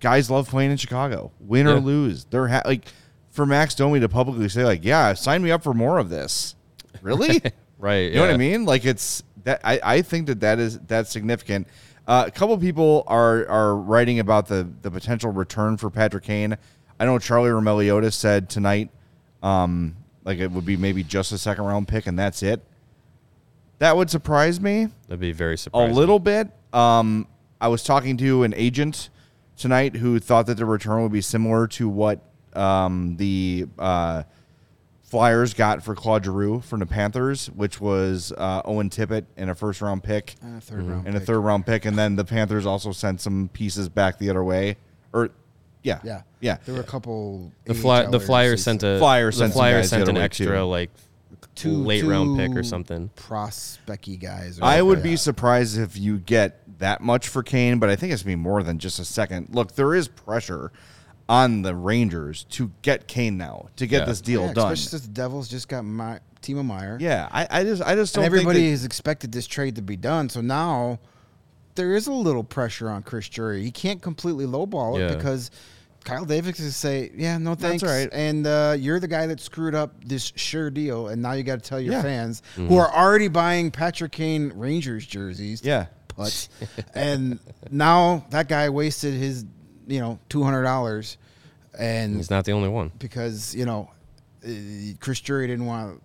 [0.00, 2.26] guys love playing in Chicago, win or lose.
[2.26, 2.86] They're ha- like
[3.30, 6.54] for Max Domi to publicly say like, "Yeah, sign me up for more of this."
[7.00, 7.40] Really?
[7.78, 8.10] right.
[8.10, 8.66] You know what I mean?
[8.66, 11.68] Like it's that I, I think that that is that's significant.
[12.06, 16.56] Uh, a couple people are are writing about the the potential return for Patrick Kane.
[16.98, 18.90] I know Charlie Roumeliotis said tonight,
[19.42, 22.60] um, like it would be maybe just a second round pick and that's it.
[23.78, 25.92] That would surprise me That'd be very surprising.
[25.92, 26.48] a little bit.
[26.72, 27.28] Um,
[27.60, 29.10] I was talking to an agent
[29.56, 32.20] tonight who thought that the return would be similar to what
[32.54, 34.22] um, the uh,
[35.16, 39.54] Flyers got for Claude Giroux from the Panthers, which was uh, Owen Tippett and a
[39.54, 42.66] first round pick Uh, third round and a third round pick, and then the Panthers
[42.66, 44.76] also sent some pieces back the other way.
[45.14, 45.30] Or
[45.82, 46.58] yeah, Yeah, yeah.
[46.66, 47.50] There were a couple.
[47.64, 50.46] The fly, the Flyers sent a Flyers sent some Flyers guys the sent an extra
[50.58, 50.64] too.
[50.64, 50.90] like
[51.54, 53.08] two late round pick or something.
[53.16, 54.60] Prospecty guys.
[54.60, 55.12] or I would something.
[55.12, 58.42] be surprised if you get that much for Kane, but I think it's gonna be
[58.42, 59.48] more than just a second.
[59.54, 60.72] Look, there is pressure
[61.28, 64.04] on the Rangers to get Kane now to get Yeah.
[64.04, 64.72] this deal Yeah, done.
[64.72, 66.98] Especially since the Devils just got My, Timo Meier.
[67.00, 69.96] Yeah, I, I just I just don't everybody think has expected this trade to be
[69.96, 70.28] done.
[70.28, 71.00] So now
[71.74, 73.62] there is a little pressure on Chris Drury.
[73.64, 75.16] He can't completely lowball it Yeah.
[75.16, 75.50] because
[76.04, 78.08] Kyle Davis is say, "Yeah, no thanks," all right.
[78.12, 81.60] and uh, you're the guy that screwed up this sure deal, and now you got
[81.60, 82.02] to tell your Yeah.
[82.02, 82.68] fans Mm-hmm.
[82.68, 85.62] who are already buying Patrick Kane Rangers jerseys.
[85.64, 85.86] yeah.
[86.06, 86.48] putts.
[86.94, 87.40] and
[87.72, 89.44] now that guy wasted his,
[89.86, 91.16] you know, two hundred dollars,
[91.78, 92.90] and He's not the only one.
[92.98, 93.90] because you know,
[94.46, 94.50] uh,
[95.00, 96.02] Chris Drury didn't want.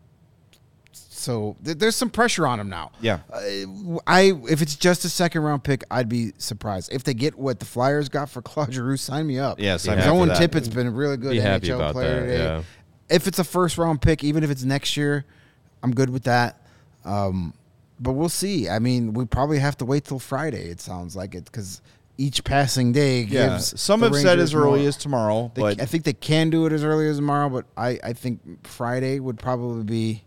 [0.94, 2.92] So th- there's some pressure on him now.
[3.00, 3.20] Yeah.
[3.32, 7.38] Uh, I if it's just a second round pick, I'd be surprised if they get
[7.38, 8.98] what the Flyers got for Claude Giroux.
[8.98, 9.60] Sign me up.
[9.60, 10.30] Yeah, sign me Owen.
[10.30, 12.44] Tippett's been a really good Be happy NHL about player that, today.
[12.44, 12.64] yeah.
[13.10, 15.26] If it's a first round pick, even if it's next year,
[15.84, 16.62] I'm good with that.
[17.06, 17.54] Um,
[18.00, 18.68] but we'll see.
[18.70, 20.70] I mean, we probably have to wait till Friday.
[20.70, 21.82] It sounds like it because
[22.22, 23.80] each passing day Yeah, gives.
[23.82, 24.88] some the have said as early more.
[24.90, 27.66] as tomorrow, They, but I think they can do it as early as tomorrow, but
[27.76, 30.24] I, I think Friday would probably be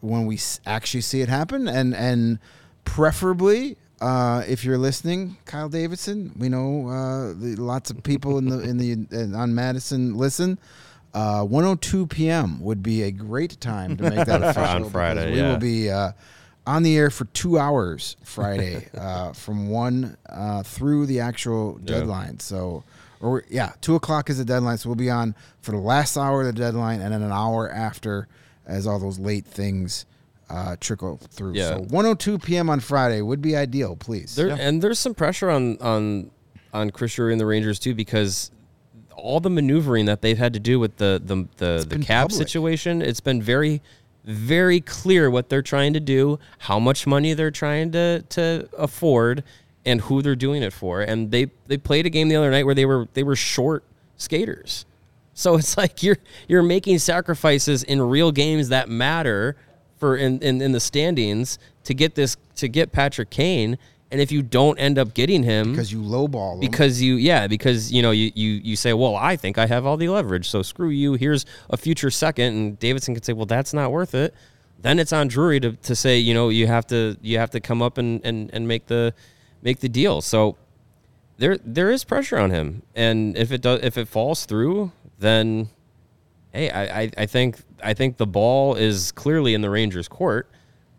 [0.00, 2.38] when we actually see it happen, and and
[2.84, 6.32] preferably uh, if you're listening, Kyle Davidson.
[6.38, 10.58] We know uh, the, lots of people in the in the in, on Madison listen.
[11.14, 12.60] Uh, 102 p.m.
[12.60, 14.78] would be a great time to make that official.
[14.80, 15.50] because Friday, we yeah.
[15.50, 16.12] will be uh,
[16.66, 22.40] on the air for two hours Friday, uh, from one uh, through the actual deadline.
[22.40, 22.82] So,
[23.20, 24.78] or yeah, two o'clock is the deadline.
[24.78, 27.70] So we'll be on for the last hour of the deadline, and then an hour
[27.70, 28.28] after,
[28.66, 30.06] as all those late things
[30.50, 31.54] uh, trickle through.
[31.54, 31.68] Yeah.
[31.68, 32.70] So 102 p.m.
[32.70, 34.34] on Friday would be ideal, please.
[34.34, 36.30] There, And there's some pressure on on
[36.72, 38.50] on Chris Drury and the Rangers too because
[39.14, 42.36] all the maneuvering that they've had to do with the the the, the cap public.
[42.36, 43.82] situation, it's been very
[44.26, 49.44] very clear what they're trying to do, how much money they're trying to to afford,
[49.84, 51.00] and who they're doing it for.
[51.00, 53.84] And they they played a game the other night where they were they were short
[54.16, 54.84] skaters.
[55.32, 59.56] So it's like you're you're making sacrifices in real games that matter
[59.96, 63.78] for in, in, in the standings to get this to get Patrick Kane.
[64.10, 66.60] And if you don't end up getting him because you lowball them.
[66.60, 69.84] because you yeah because you know you, you you say well I think I have
[69.84, 71.14] all the leverage so screw you.
[71.14, 72.56] Here's a future second.
[72.56, 74.32] And Davidson could say well that's not worth it.
[74.80, 77.60] Then it's on Drury to, to say you know you have to you have to
[77.60, 79.12] come up and, and, and make the
[79.62, 80.22] make the deal.
[80.22, 80.56] So
[81.38, 82.82] there there is pressure on him.
[82.94, 85.68] And if it does if it falls through then
[86.52, 90.48] hey I, I, I think I think the ball is clearly in the Rangers court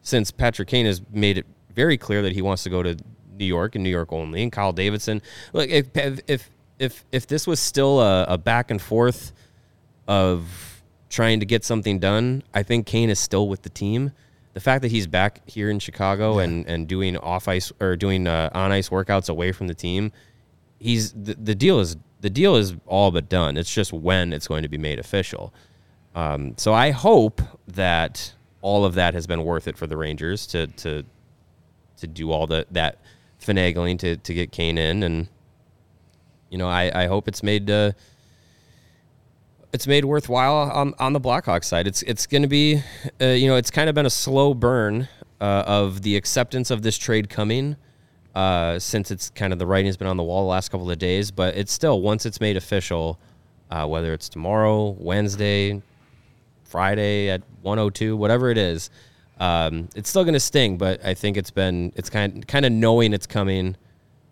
[0.01, 1.45] since Patrick Kane has made it
[1.77, 2.97] very clear that he wants to go to
[3.37, 5.21] New York and New York only and Kyle Davidson
[5.53, 9.31] look if if if if this was still a, a back and forth
[10.07, 14.11] of trying to get something done I think Kane is still with the team
[14.53, 18.25] the fact that he's back here in Chicago and, and doing off ice or doing
[18.25, 20.11] uh, on ice workouts away from the team
[20.79, 23.57] he's the, the deal is the deal is all but done.
[23.57, 25.53] It's just when it's going to be made official.
[26.15, 30.47] Um, so I hope that all of that has been worth it for the Rangers
[30.47, 31.05] to to
[31.97, 32.99] to do all the that
[33.41, 35.27] finagling to to get Kane in, and
[36.49, 37.91] you know I, I hope it's made uh,
[39.73, 41.87] it's made worthwhile on on the Blackhawks side.
[41.87, 42.81] It's it's going to be
[43.21, 45.07] uh, you know it's kind of been a slow burn
[45.39, 47.75] uh, of the acceptance of this trade coming
[48.37, 50.99] uh, since it's kind of the writing's been on the wall the last couple of
[50.99, 53.19] days, but it's still once it's made official,
[53.71, 55.81] uh, whether it's tomorrow, Wednesday,
[56.63, 58.91] Friday at 102, whatever it is,
[59.39, 60.77] um, it's still going to sting.
[60.77, 63.75] But I think it's been it's kind kind of knowing it's coming,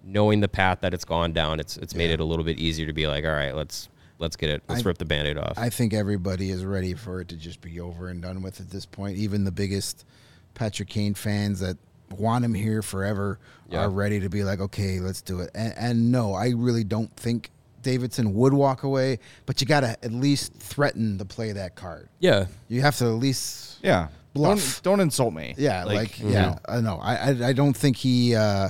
[0.04, 1.60] knowing the path that it's gone down.
[1.60, 4.36] It's it's made it a little bit easier to be like, all right, let's let's
[4.38, 5.58] get it, let's I- rip the band-aid off.
[5.58, 8.70] I think everybody is ready for it to just be over and done with at
[8.70, 9.18] this point.
[9.18, 10.06] Even the biggest
[10.54, 11.78] Patrick Kane fans that
[12.12, 13.40] want him here forever
[13.70, 13.82] Yeah.
[13.82, 15.50] are ready to be like, okay, let's do it.
[15.54, 17.50] And, and no, I really don't think
[17.82, 22.08] Davidson would walk away, but you got to at least threaten to play that card.
[22.20, 24.08] yeah, You have to at least, Yeah.
[24.36, 24.82] Bluff.
[24.84, 25.56] Don't, don't insult me.
[25.58, 27.00] yeah, Like, like, yeah, I know.
[27.02, 28.70] I, I I don't think he uh,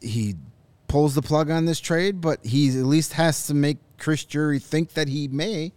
[0.00, 0.36] he
[0.86, 4.58] pulls the plug on this trade, but he at least has to make Chris Drury
[4.58, 5.72] think that he may.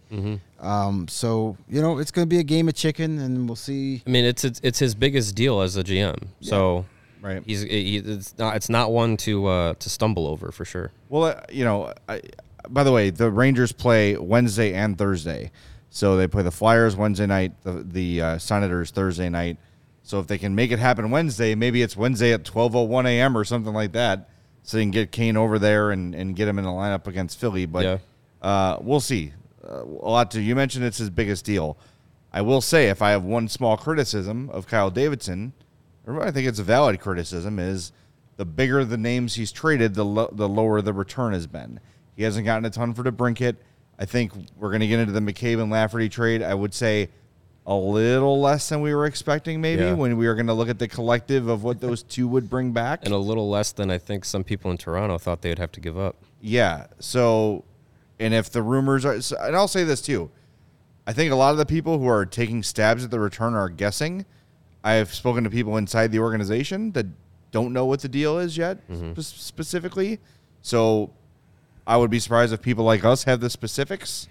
[0.60, 4.02] Um, so you know, it's going to be a game of chicken, and we'll see.
[4.06, 6.84] I mean it's it's, it's his biggest deal as a GM, so.
[7.22, 7.42] Right.
[7.44, 10.90] He's he, it's not it's not one to uh, to stumble over for sure.
[11.10, 12.22] Well, uh, you know, I,
[12.70, 15.50] by the way, the Rangers play Wednesday and Thursday.
[15.90, 19.58] So they play the Flyers Wednesday night, the the uh, Senators Thursday night.
[20.02, 23.36] So if they can make it happen Wednesday, maybe it's Wednesday at 12:01 a.m.
[23.36, 24.28] or something like that,
[24.62, 27.38] so they can get Kane over there and, and get him in the lineup against
[27.38, 27.66] Philly.
[27.66, 27.98] But Yeah.
[28.40, 29.32] uh, we'll see.
[29.68, 31.76] Uh, a lot to you mentioned it's his biggest deal.
[32.32, 35.52] I will say, if I have one small criticism of Kyle Davidson,
[36.06, 37.90] or I think it's a valid criticism, is
[38.36, 41.80] the bigger the names he's traded, the lo- the lower the return has been.
[42.16, 43.56] He hasn't gotten a ton for DeBrincat.
[44.00, 46.42] I think we're going to get into the McCabe and Lafferty trade.
[46.42, 47.10] I would say
[47.66, 49.92] a little less than we were expecting, maybe Yeah.
[49.92, 52.72] when we were going to look at the collective of what those two would bring
[52.72, 53.00] back.
[53.04, 55.80] And a little less than I think some people in Toronto thought they'd have to
[55.80, 56.16] give up.
[56.40, 56.86] Yeah.
[56.98, 57.64] So,
[58.18, 60.30] and if the rumors are, and I'll say this too,
[61.06, 63.68] I think a lot of the people who are taking stabs at the return are
[63.68, 64.24] guessing.
[64.82, 67.06] I have spoken to people inside the organization that
[67.50, 69.20] don't know what the deal is yet, mm-hmm.
[69.20, 70.20] spe- specifically.
[70.62, 71.10] So,
[71.90, 74.28] I would be surprised if people like us have the specifics.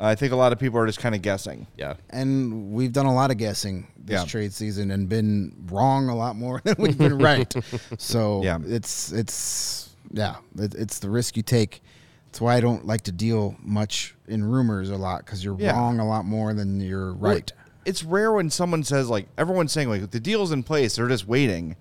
[0.00, 1.66] I think a lot of people are just kind of guessing.
[1.76, 1.94] Yeah.
[2.10, 4.24] And we've done a lot of guessing this Yeah.
[4.24, 7.52] trade season and been wrong a lot more than we've been right.
[7.98, 8.58] So Yeah.
[8.64, 11.82] it's it's yeah, it, it's the risk you take.
[12.26, 15.72] That's why I don't like to deal much in rumors a lot because you're Yeah.
[15.76, 17.52] wrong a lot more than you're right.
[17.84, 21.28] It's rare when someone says like everyone's saying like the deal's in place, they're just
[21.28, 21.76] waiting.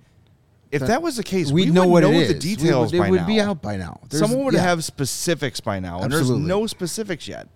[0.74, 2.28] If that was the case, we we know would what know it is.
[2.30, 3.28] the We details would, by it would now.
[3.28, 4.00] be out by now.
[4.10, 6.40] There's- Someone would yeah, have specifics by now, and Absolutely.
[6.40, 7.48] there's no specifics yet.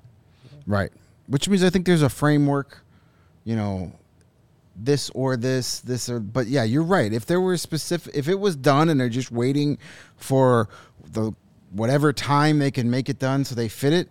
[0.65, 0.91] right,
[1.27, 2.83] which means I think there's a framework.
[3.43, 3.91] You know,
[4.75, 6.19] this or this, this or.
[6.19, 7.11] But yeah, you're right.
[7.13, 9.77] If there were specific, if it was done and they're just waiting
[10.17, 10.67] for
[11.11, 11.31] the
[11.71, 14.09] whatever time they can make it done so they fit it,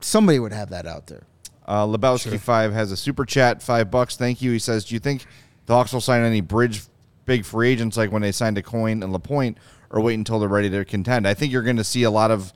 [0.00, 1.22] somebody would have that out there.
[1.66, 4.16] Uh, Lebowski five has a super chat, five bucks.
[4.16, 4.52] Thank you.
[4.52, 5.24] He says, "Do you think
[5.66, 6.82] the Hawks will sign any bridge
[7.26, 9.58] big free agents like when they signed a coin and Lapointe,
[9.90, 11.26] or wait until they're ready to contend.
[11.28, 12.52] I think you're going to see a lot of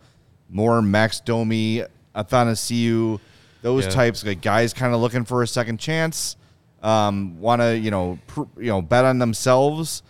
[0.49, 3.21] more Max Domi, Athanasiou,
[3.63, 3.91] those Yeah.
[3.91, 6.37] types like guys kind of looking for a second chance,
[6.83, 10.03] um, want to you know pr- you know bet on themselves.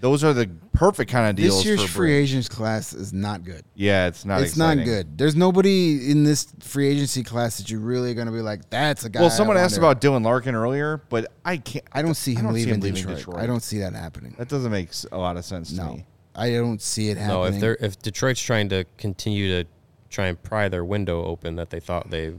[0.00, 1.56] Those are the perfect kind of deals.
[1.56, 2.30] This year's for free bridge.
[2.30, 3.64] agents class is not good.
[3.74, 4.42] Yeah, it's not.
[4.42, 4.84] it's exciting.
[4.84, 5.18] not good.
[5.18, 9.04] There's nobody in this free agency class that you're really going to be like, that's
[9.04, 9.20] a guy.
[9.20, 11.84] Well, someone I asked about Dylan Larkin earlier, but I can't.
[11.92, 13.36] I don't see him, don't leaving, Detroit.
[13.36, 14.34] I don't see that happening.
[14.38, 16.06] That doesn't make a lot of sense to No, me.
[16.34, 17.40] I don't see it happening.
[17.40, 19.68] No, if they're if Detroit's trying to continue to
[20.10, 22.34] try and pry their window open that they thought they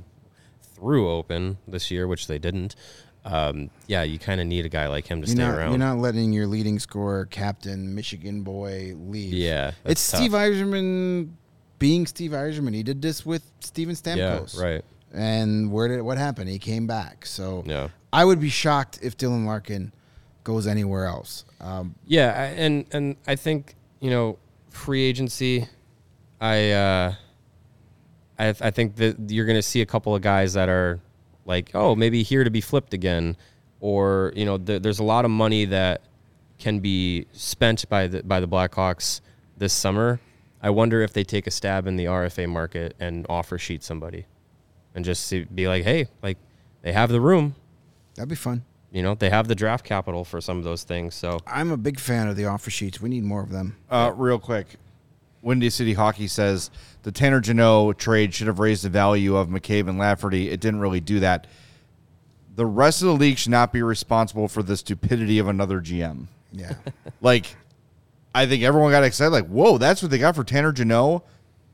[0.61, 2.75] threw open this year, which they didn't.
[3.27, 5.71] Um, yeah, you kind of need a guy like him to you're stay not, around.
[5.71, 9.33] you're not letting your leading scorer, captain, Michigan boy, leave.
[9.33, 10.21] Yeah, it's tough.
[10.21, 11.31] Steve Yzerman
[11.77, 12.73] being Steve Yzerman.
[12.73, 14.57] He did this with Steven yeah, Stamkos.
[14.61, 14.85] right.
[15.13, 16.49] And where did what happened?
[16.49, 17.25] He came back.
[17.25, 17.89] So Yeah.
[18.13, 19.91] I would be shocked if Dylan Larkin
[20.45, 21.43] goes anywhere else.
[21.59, 24.37] Um, Yeah, I, and and I think you know
[24.69, 25.67] free agency.
[26.39, 27.13] I uh,
[28.39, 30.99] I I think that you're going to see a couple of guys that are
[31.47, 33.35] like, oh, maybe here to be flipped again,
[33.79, 36.01] or you know, th- there's a lot of money that
[36.59, 39.21] can be spent by the by the Blackhawks
[39.57, 40.19] this summer.
[40.61, 44.25] I wonder if they take a stab in the RFA market and offer sheet somebody,
[44.93, 46.37] and just see, be like, hey, like
[46.81, 47.55] they have the room.
[48.15, 48.63] that'd be fun.
[48.91, 51.13] You know, they have the draft capital for some of those things.
[51.13, 53.01] So I'm a big fan of the offer sheets.
[53.01, 53.75] We need more of them.
[53.89, 54.67] Uh, real quick,
[55.41, 56.71] Windy City Hockey says
[57.07, 60.49] the Tanner Jeannot trade should have raised the value of McCabe and Lafferty.
[60.49, 61.47] It didn't really do that.
[62.57, 66.25] The rest of the league should not be responsible for the stupidity of another GM.
[66.51, 66.73] Yeah.
[67.21, 67.55] Like,
[68.35, 69.31] I think everyone got excited.
[69.31, 71.23] Like, whoa, that's what they got for Tanner Jeannot.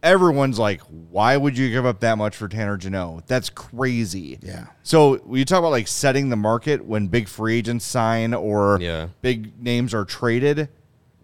[0.04, 3.26] Everyone's like, why would you give up that much for Tanner Jeannot?
[3.26, 4.38] That's crazy.
[4.44, 4.68] Yeah.
[4.84, 8.78] So when you talk about like setting the market when big free agents sign or
[8.80, 9.08] Yeah.
[9.24, 10.70] big names are traded,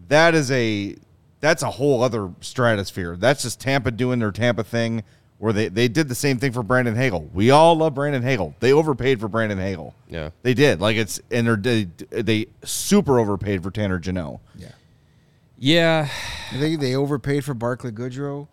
[0.08, 0.96] that is a
[1.42, 3.16] that's a whole other stratosphere.
[3.16, 5.04] That's just Tampa doing their Tampa thing
[5.38, 7.30] where they, they did the same thing for Brandon Hagel.
[7.34, 8.54] We all love Brandon Hagel.
[8.60, 9.96] They overpaid for Brandon Hagel.
[10.10, 10.32] Yeah.
[10.44, 10.82] They did.
[10.82, 14.42] Like it's and they're, they they super overpaid for Tanner Jeannot.
[14.58, 14.72] Yeah.
[15.58, 16.10] yeah,
[16.52, 18.48] I think they overpaid for Barclay Goodrow.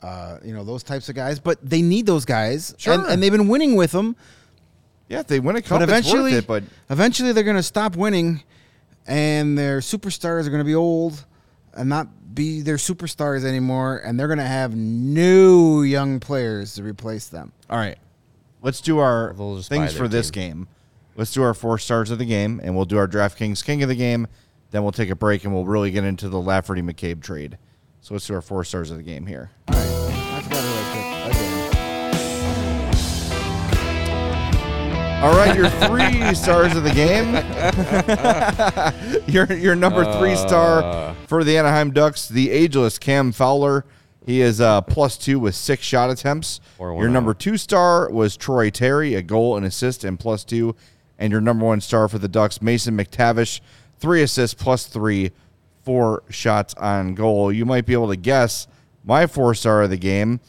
[0.00, 2.94] Uh, you know those types of guys, but they need those guys, Sure.
[2.94, 4.16] and, and they've been winning with them.
[5.08, 6.68] Yeah, if they win a cup, But eventually, it's worth it.
[6.88, 8.42] But eventually they're going to stop winning,
[9.06, 11.24] and their superstars are going to be old
[11.74, 16.82] and not be their superstars anymore, and they're going to have new young players to
[16.82, 17.52] replace them.
[17.68, 17.98] All right.
[18.62, 20.68] Let's do our They'll just buy things their for this game.
[21.16, 23.88] Let's do our four stars of the game, and we'll do our DraftKings King of
[23.88, 24.26] the game.
[24.70, 27.58] Then we'll take a break, and we'll really get into the Lafferty McCabe trade.
[28.00, 29.50] So let's do our four stars of the game here.
[35.22, 37.32] All right, your three stars of the game.
[39.32, 43.84] your your number three star for the Anaheim Ducks, the ageless Cam Fowler.
[44.26, 46.60] He is uh, plus two with six shot attempts.
[47.02, 50.74] Your number two star was Troy Terry, a goal, and assist, and plus two.
[51.20, 53.60] And your number one star for the Ducks, Mason McTavish,
[54.00, 55.30] three assists, plus three,
[55.84, 57.52] four shots on goal.
[57.52, 58.66] You might be able to guess
[59.04, 60.40] my four star of the game.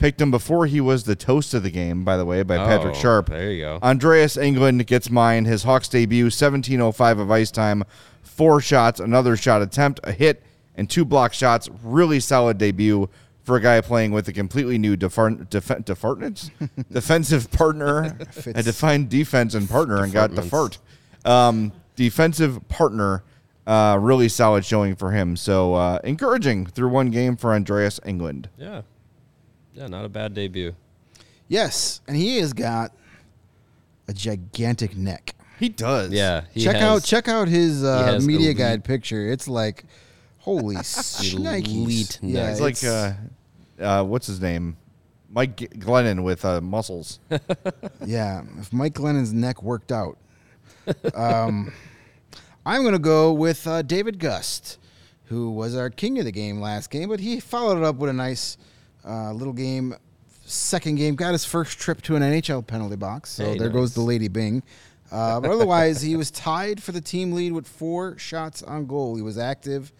[0.00, 2.96] Picked him before he was the toast of the game, by the way, by Patrick
[2.96, 3.28] Oh, Sharp.
[3.28, 3.78] there you go.
[3.82, 5.44] Andreas Englund gets mine.
[5.44, 7.84] His Hawks debut, 1705 of ice time,
[8.22, 10.42] four shots, another shot attempt, a hit,
[10.74, 11.68] and two block shots.
[11.84, 13.10] Really solid debut
[13.42, 16.50] for a guy playing with a completely new defar- def- defartness?
[16.90, 20.78] defensive partner, a defined defense and partner, and got defart.
[21.26, 23.22] Um, defensive partner,
[23.66, 25.36] uh, really solid showing for him.
[25.36, 28.46] So uh, encouraging through one game for Andreas Englund.
[28.56, 28.80] Yeah.
[29.74, 30.74] Yeah, not a bad debut.
[31.48, 32.92] Yes, and he has got
[34.08, 35.34] a gigantic neck.
[35.58, 36.10] He does.
[36.10, 36.44] Yeah.
[36.52, 39.30] He check has out check out his uh, has media elite- guide picture.
[39.30, 39.84] It's like
[40.38, 41.68] holy shnikes.
[41.68, 43.12] Elite Yeah, It's like uh,
[43.78, 44.76] uh, what's his name,
[45.28, 47.20] Mike G- Glennon with uh, muscles.
[48.06, 48.42] yeah.
[48.58, 50.16] If Mike Glennon's neck worked out,
[51.14, 51.72] um,
[52.64, 54.78] I'm gonna go with uh, David Gust,
[55.26, 58.10] who was our king of the game last game, but he followed it up with
[58.10, 58.56] a nice
[59.06, 59.94] uh, little game.
[60.44, 63.30] Second game, got his first trip to an NHL penalty box.
[63.30, 64.62] So Hey, there goes the Lady Byng.
[65.12, 69.16] Uh, but otherwise, he was tied for the team lead with four shots on goal.
[69.16, 69.92] He was active,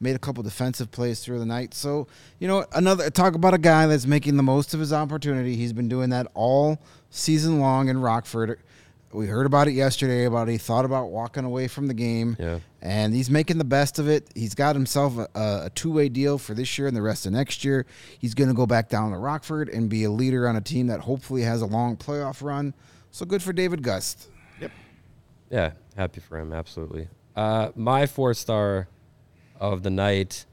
[0.00, 1.74] made a couple defensive plays through the night.
[1.74, 2.06] So,
[2.38, 5.56] you know, another talk about a guy that's making the most of his opportunity.
[5.56, 6.78] He's been doing that all
[7.10, 8.60] season long in Rockford.
[9.12, 12.36] We heard about it yesterday about he thought about walking away from the game.
[12.38, 12.58] Yeah.
[12.80, 14.30] And he's making the best of it.
[14.34, 17.32] He's got himself a, a two way deal for this year and the rest of
[17.32, 17.86] next year.
[18.18, 20.86] He's going to go back down to Rockford and be a leader on a team
[20.86, 22.74] that hopefully has a long playoff run.
[23.10, 24.28] So good for David Gust.
[24.60, 24.70] Yep.
[25.50, 26.52] Yeah, happy for him.
[26.52, 27.08] Absolutely.
[27.34, 28.88] Uh, my four star
[29.58, 30.46] of the night,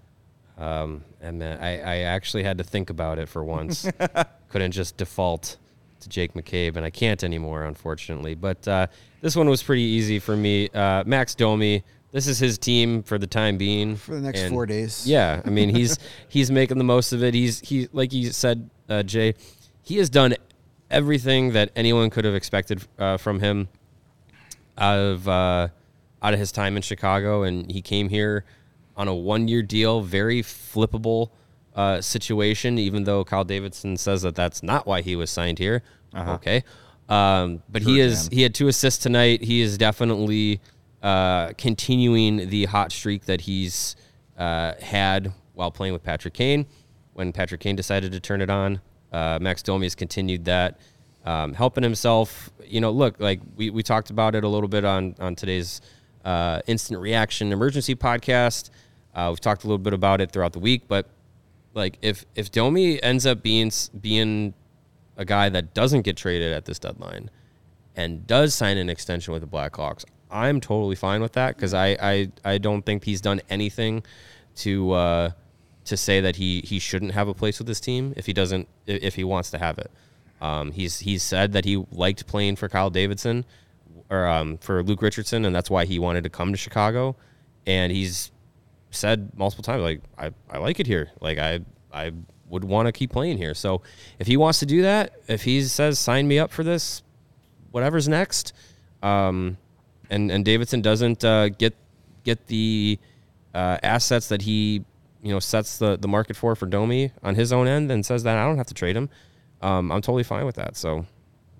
[0.58, 3.88] um, and man, I, I actually had to think about it for once.
[4.50, 5.58] Couldn't just default
[6.00, 8.36] to Jake McCabe, and I can't anymore, unfortunately.
[8.36, 8.88] But uh,
[9.22, 10.70] this one was pretty easy for me.
[10.70, 11.84] Uh, Max Domi.
[12.16, 13.97] This is his team for the time being.
[13.97, 15.05] For the next and four days.
[15.05, 15.99] Yeah, I mean he's
[16.30, 17.34] he's making the most of it.
[17.34, 19.34] He's he like you said, uh, Jay.
[19.82, 20.34] He has done
[20.89, 23.68] everything that anyone could have expected uh, from him
[24.78, 25.68] out of uh,
[26.22, 28.45] out of his time in Chicago, and he came here
[28.95, 31.32] on a one year deal, very flippable
[31.76, 32.80] uh, situation.
[32.80, 35.84] Even though Kyle Davidson says that that's not why he was signed here.
[36.16, 36.63] Okay,
[37.09, 39.43] um, but he is he had two assists tonight.
[39.43, 40.61] He is definitely
[41.06, 43.95] uh, continuing the hot streak that he's
[44.39, 46.66] uh, had while playing with Patrick Kane.
[47.14, 48.82] When Patrick Kane decided to turn it on,
[49.14, 50.80] uh, Max Domi has continued that,
[51.24, 52.49] um, helping himself.
[52.66, 55.80] You know, look, like we, we talked about it a little bit on on today's
[56.26, 58.72] uh, instant reaction emergency podcast.
[59.14, 61.08] Uh, we've talked a little bit about it throughout the week, but
[61.76, 64.56] like if if Domi ends up being being
[65.18, 67.30] a guy that doesn't get traded at this deadline
[67.95, 71.98] and does sign an extension with the Blackhawks, I'm totally fine with that because I,
[72.02, 74.04] I I don't think he's done anything
[74.58, 75.30] to uh,
[75.86, 78.68] to say that he he shouldn't have a place with this team if he doesn't
[78.86, 79.92] if he wants to have it.
[80.42, 83.46] Um, he's he's said that he liked playing for Kyle Davidson
[84.10, 87.16] or um, for Luke Richardson, and that's why he wanted to come to Chicago.
[87.66, 88.32] And he's
[88.92, 91.12] said multiple times, like I, I like it here.
[91.22, 91.60] Like I
[91.94, 92.12] I
[92.50, 93.54] would want to keep playing here.
[93.54, 93.82] So
[94.20, 97.02] if he wants to do that, if he says sign me up for this,
[97.72, 98.54] whatever's next,
[99.02, 99.58] um,
[100.10, 101.76] and and Davidson doesn't uh, get
[102.24, 102.99] get the
[103.53, 104.84] uh, assets that he
[105.22, 108.24] you know sets the the market for for Domi on his own end and says
[108.24, 109.10] that I don't have to trade him,
[109.62, 110.76] um, I'm totally fine with that.
[110.78, 111.06] So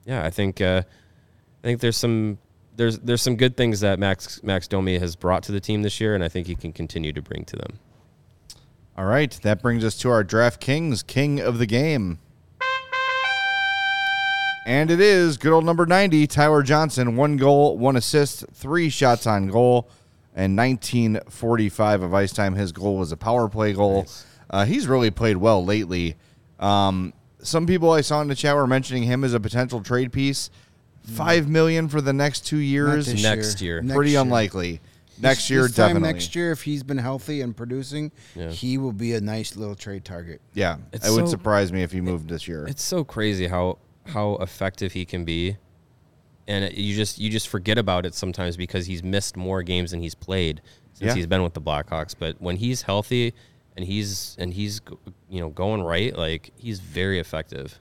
[0.06, 2.38] yeah, I think uh, I think there's some
[2.76, 6.00] there's there's some good things that Max Max Domi has brought to the team this
[6.00, 7.80] year, and I think he can continue to bring to them.
[8.98, 12.20] All right, that brings us to our DraftKings King of the Game.
[14.66, 17.16] And it is good old number 90, Tyler Johnson.
[17.16, 19.88] One goal, one assist, three shots on goal,
[20.36, 22.56] and 1945 of ice time.
[22.56, 24.08] His goal was a power play goal.
[24.50, 26.16] Uh, he's really played well lately.
[26.60, 27.14] Um,
[27.44, 30.50] some people I saw in the chat were mentioning him as a potential trade piece.
[31.04, 33.08] Five million for the next two years.
[33.22, 33.82] Next year.
[33.84, 34.22] Next Pretty year.
[34.22, 34.82] unlikely.
[35.22, 36.14] Next year, this time definitely.
[36.14, 38.50] next year, if he's been healthy and producing, Yeah.
[38.50, 40.42] he will be a nice little trade target.
[40.56, 42.66] Yeah, It's it would surprise me if he moved this year.
[42.68, 45.58] It's so crazy how how effective he can be,
[46.48, 49.92] and it, you just you just forget about it sometimes because he's missed more games
[49.92, 50.62] than he's played
[50.94, 51.16] since Yeah.
[51.16, 52.16] he's been with the Blackhawks.
[52.18, 53.34] But when he's healthy
[53.76, 54.82] and he's and he's
[55.30, 57.80] you know going right, like he's very effective.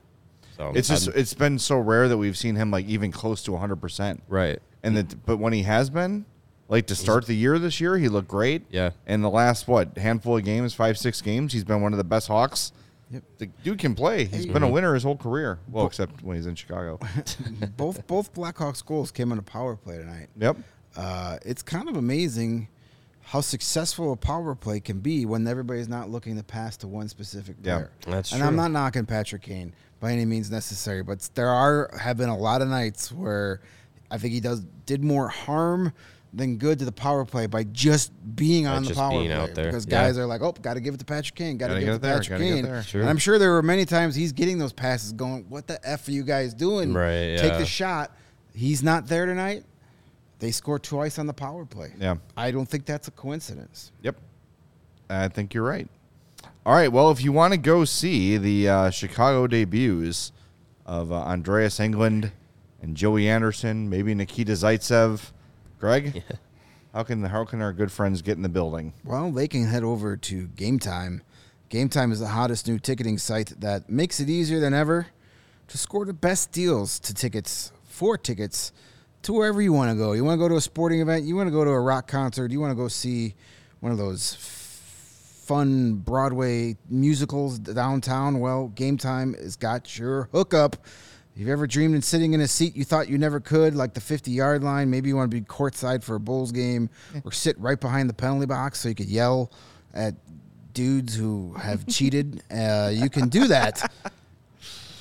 [0.56, 3.50] So It's I'm- it's been so rare that we've seen him like even close to
[3.52, 4.20] 100%.
[4.28, 4.60] right.
[4.82, 6.26] And that but when he has been
[6.68, 8.62] like to start the year this year, he looked great.
[8.70, 8.90] Yeah.
[9.06, 12.04] And the last what, handful of games, 5 6 games, he's been one of the
[12.04, 12.72] best Hawks.
[13.14, 13.22] Yep.
[13.38, 14.24] The dude can play.
[14.24, 15.58] He's been a winner his whole career.
[15.70, 16.98] Well, except when he's in Chicago.
[17.76, 20.28] both both Blackhawks goals came on a power play tonight.
[20.38, 20.56] yep.
[20.96, 22.68] Uh, it's kind of amazing
[23.22, 27.08] how successful a power play can be when everybody's not looking to pass to one
[27.08, 27.90] specific Yeah, player.
[28.06, 32.16] that's and I'm not knocking Patrick Kane by any means necessary, but there are have
[32.18, 33.60] been a lot of nights where
[34.10, 35.92] I think he does did more harm
[36.36, 39.54] than good to the power play by just being on the power being play out
[39.54, 39.66] there.
[39.66, 40.02] because Yeah.
[40.06, 41.92] guys are like, oh, got to give it to Patrick Kane, got to give it
[41.92, 42.82] to there, Patrick Kane.
[42.82, 43.00] Sure.
[43.02, 46.08] And I'm sure there were many times he's getting those passes, going, "What the f
[46.08, 46.92] are you guys doing?
[46.92, 48.10] Right, Take the shot."
[48.54, 49.64] He's not there tonight.
[50.40, 51.92] They score twice on the power play.
[51.98, 52.16] Yeah.
[52.36, 53.92] I don't think that's a coincidence.
[54.02, 54.16] Yep.
[55.08, 55.88] I think you're right.
[56.66, 56.90] All right.
[56.90, 60.32] Well, if you want to go see the uh, Chicago debuts
[60.86, 62.32] of uh, Andreas Englund
[62.82, 65.30] and Joey Anderson, maybe Nikita Zaitsev,
[65.84, 66.24] Greg,
[66.94, 68.94] how can how can our good friends get in the building?
[69.04, 71.20] Well, they can head over to Game Time.
[71.68, 75.08] Game Time is the hottest new ticketing site that makes it easier than ever
[75.68, 78.72] to score the best deals to tickets for tickets
[79.24, 80.14] to wherever you want to go.
[80.14, 82.06] You want to go to a sporting event, you want to go to a rock
[82.06, 83.34] concert, you want to go see
[83.80, 88.40] one of those f- fun Broadway musicals downtown.
[88.40, 90.76] Well, Game Time has got your hookup.
[91.34, 93.92] If you've ever dreamed of sitting in a seat you thought you never could, like
[93.92, 96.88] the 50 yard line, maybe you want to be courtside for a Bulls game
[97.24, 99.50] or sit right behind the penalty box so you could yell
[99.92, 100.14] at
[100.74, 103.90] dudes who have cheated, uh, you can do that.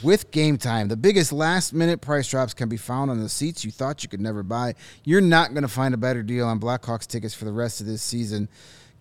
[0.02, 0.90] with Game Time.
[0.90, 4.10] The biggest last minute price drops can be found on the seats you thought you
[4.10, 4.76] could never buy.
[5.06, 7.88] You're not going to find a better deal on Blackhawks tickets for the rest of
[7.88, 8.50] this season.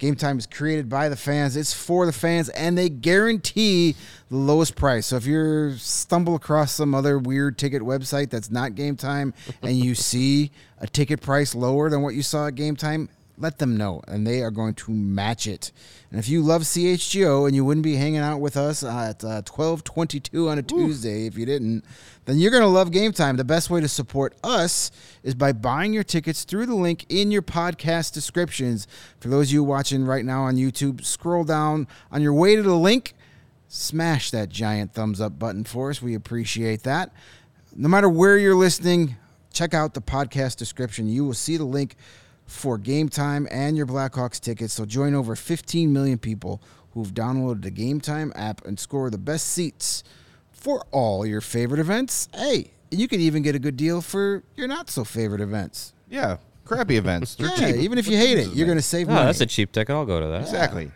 [0.03, 1.57] Game Time is created by the fans.
[1.57, 3.95] It's for the fans, and they guarantee
[4.31, 5.07] the lowest price.
[5.07, 9.33] So if you stumble across some other weird ticket website that's not Game Time,
[9.63, 13.11] and you see a ticket price lower than what you saw at Game Time,
[13.43, 15.73] let them know, and they are going to match it.
[16.11, 19.43] And if you love CHGO and you wouldn't be hanging out with us at uh,
[19.45, 21.85] twelve twenty two on a Tuesday if you didn't,
[22.25, 23.37] then you're going to love Game Time.
[23.37, 24.93] The best way to support us
[25.25, 28.87] is by buying your tickets through the link in your podcast descriptions.
[29.19, 32.63] For those of you watching right now on YouTube, scroll down on your way to
[32.63, 33.15] the link,
[33.67, 36.01] smash that giant thumbs up button for us.
[36.01, 37.13] We appreciate that.
[37.75, 39.17] No matter where you're listening,
[39.53, 41.09] check out the podcast description.
[41.09, 41.97] You will see the link
[42.53, 44.73] for game time and your Blackhawks tickets.
[44.75, 49.19] So join over 15 million people who've downloaded the Game Time app and score the
[49.19, 50.05] best seats
[50.53, 52.29] for all your favorite events.
[52.35, 55.95] Hey, you can even get a good deal for your not so favorite events.
[56.11, 56.37] Yeah,
[56.67, 57.35] crappy events.
[57.35, 57.77] They're Yeah, cheap.
[57.77, 59.27] even if you hate it, you're going to save Oh, money.
[59.27, 59.95] that's a cheap ticket.
[59.95, 60.43] I'll go to that.
[60.43, 60.91] Exactly.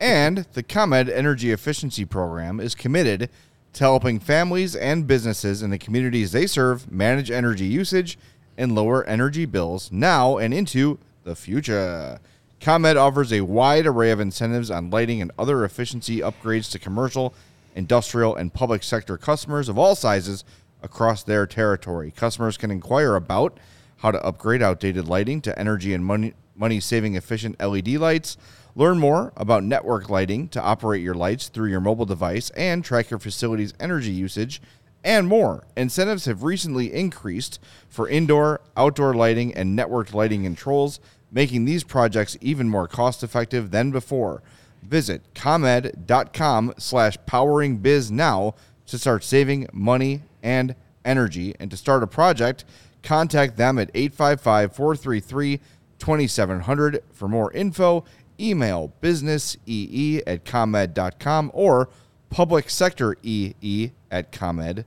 [0.00, 3.28] and the ComEd Energy Efficiency Program is committed
[3.74, 8.16] to helping families and businesses in the communities they serve manage energy usage
[8.56, 12.18] and lower energy bills now and into the future.
[12.60, 17.34] ComEd offers a wide array of incentives on lighting and other efficiency upgrades to commercial,
[17.74, 20.44] industrial, and public sector customers of all sizes
[20.82, 22.10] across their territory.
[22.10, 23.58] Customers can inquire about
[23.98, 28.36] how to upgrade outdated lighting to energy and money money saving efficient LED lights.
[28.76, 33.10] Learn more about network lighting to operate your lights through your mobile device and track
[33.10, 34.60] your facility's energy usage
[35.04, 35.64] and more.
[35.76, 40.98] Incentives have recently increased for indoor, outdoor lighting and networked lighting controls,
[41.30, 44.42] making these projects even more cost effective than before.
[44.82, 48.54] Visit comed.com slash powering biz now
[48.86, 50.74] to start saving money and
[51.04, 51.54] energy.
[51.60, 52.64] And to start a project,
[53.02, 55.60] contact them at 855 433
[55.98, 58.04] 2700 for more info.
[58.40, 61.88] Email businessee at comed.com or
[62.30, 64.84] public sector ee at comed.com.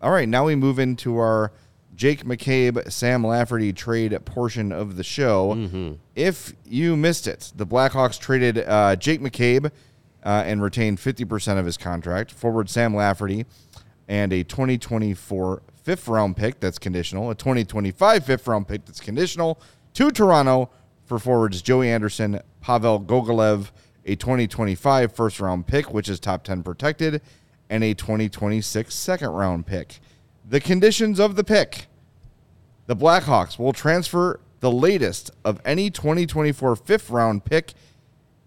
[0.00, 1.52] All right, now we move into our
[1.94, 5.52] Jake McCabe, Sam Lafferty trade portion of the show.
[6.14, 9.66] If you missed it, the Blackhawks traded uh, Jake McCabe
[10.24, 13.44] uh, and retained 50% of his contract, forward Sam Lafferty,
[14.08, 19.60] and a 2024 fifth round pick that's conditional, a 2025 fifth round pick that's conditional
[19.94, 20.70] to Toronto
[21.04, 23.70] for forwards Joey Anderson, Pavel Gogolev,
[24.06, 27.20] a 2025 first round pick, which is top 10 protected,
[27.70, 30.00] and a 2026 second round pick.
[30.46, 31.86] The conditions of the pick
[32.90, 37.72] the Blackhawks will transfer the latest of any 2024 fifth round pick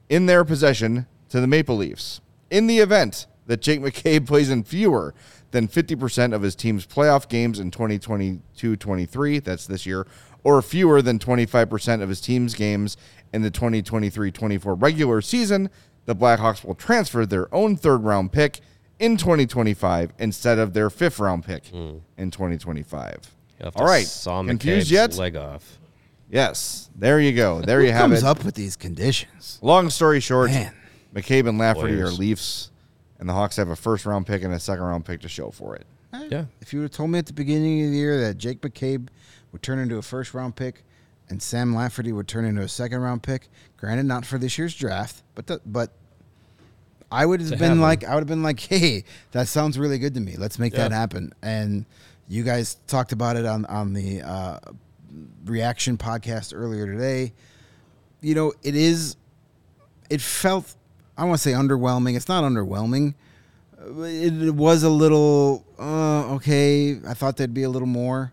[0.10, 2.20] in their possession to the Maple Leafs.
[2.52, 5.14] In the event that Jake McCabe plays in fewer
[5.52, 10.06] than 50% of his team's playoff games in 2022 23, that's this year,
[10.44, 12.98] or fewer than 25% of his team's games
[13.34, 15.70] in the 2023 24 regular season,
[16.04, 18.60] the Blackhawks will transfer their own third round pick
[19.00, 21.98] in 2025 instead of their fifth round pick hmm.
[22.18, 23.18] in 2025.
[23.60, 24.06] You'll have to All right.
[24.06, 25.16] saw Confused yet?
[25.16, 25.80] Leg off.
[26.30, 26.90] Yes.
[26.96, 27.62] There you go.
[27.62, 28.26] There you Who have comes it.
[28.26, 29.60] up with these conditions?
[29.62, 30.74] Long story short, Man.
[31.14, 32.72] McCabe and Lafferty are Leafs,
[33.20, 35.52] and the Hawks have a first round pick and a second round pick to show
[35.52, 35.86] for it.
[36.30, 36.46] Yeah.
[36.62, 39.10] If you would have told me at the beginning of the year that Jake McCabe
[39.52, 40.84] would turn into a first round pick
[41.30, 44.76] and Sam Lafferty would turn into a second round pick, granted not for this year's
[44.76, 45.92] draft, but the, but
[47.14, 48.04] I would have been like.
[48.04, 50.36] I would have been like, hey, that sounds really good to me.
[50.38, 51.34] Let's make that happen.
[51.42, 51.86] And
[52.28, 54.60] you guys talked about it on on the uh,
[55.46, 57.34] reaction podcast earlier today.
[58.22, 59.16] You know, it is.
[60.10, 60.76] It felt.
[61.18, 62.16] I want to say underwhelming.
[62.16, 63.14] It's not underwhelming
[63.86, 67.00] it, it was a little uh, okay.
[67.08, 68.32] I thought there'd be a little more,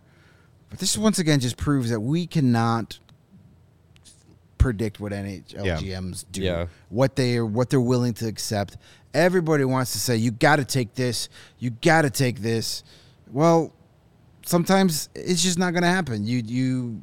[0.69, 2.99] but this once again just proves that we cannot
[4.61, 6.67] predict what NHLGMs do, Yeah.
[6.91, 8.77] what they are, what they're willing to accept.
[9.15, 12.85] Everybody wants to say you got to take this, you got to take this.
[13.33, 13.73] Well,
[14.47, 16.25] sometimes it's just not going to happen.
[16.27, 17.03] You you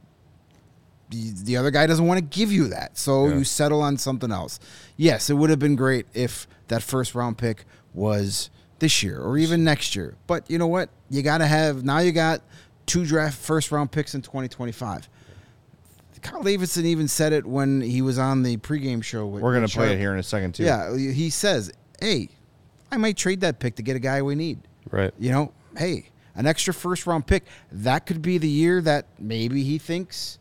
[1.10, 2.98] the the other guy doesn't want to give you that.
[2.98, 3.38] So Yeah.
[3.38, 4.60] you settle on something else.
[4.96, 8.50] Yes, it would have been great if that first round pick was
[8.80, 10.16] this year or even next year.
[10.28, 10.90] But you know what?
[11.10, 12.42] You got to have now you got
[12.86, 15.10] two draft first round picks in 2025.
[16.22, 19.26] Carl Davidson even said it when he was on the pregame show.
[19.26, 20.64] With, We're going to play it here in a second, too.
[20.64, 22.30] Yeah, he says, "Hey,
[22.92, 24.60] I might trade that pick to get a guy we need."
[24.90, 25.14] Right.
[25.20, 27.46] You know, hey, an extra first round pick.
[27.72, 30.40] That could be the year that maybe he thinks,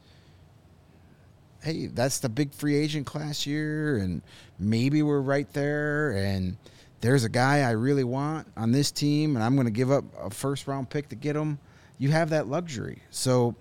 [1.62, 4.22] hey, that's the big free agent class year, and
[4.58, 6.12] maybe we're right there.
[6.12, 6.56] And
[7.00, 10.04] there's a guy I really want on this team, and I'm going to give up
[10.18, 11.58] a first round pick to get him.
[11.98, 13.02] You have that luxury.
[13.10, 13.56] So,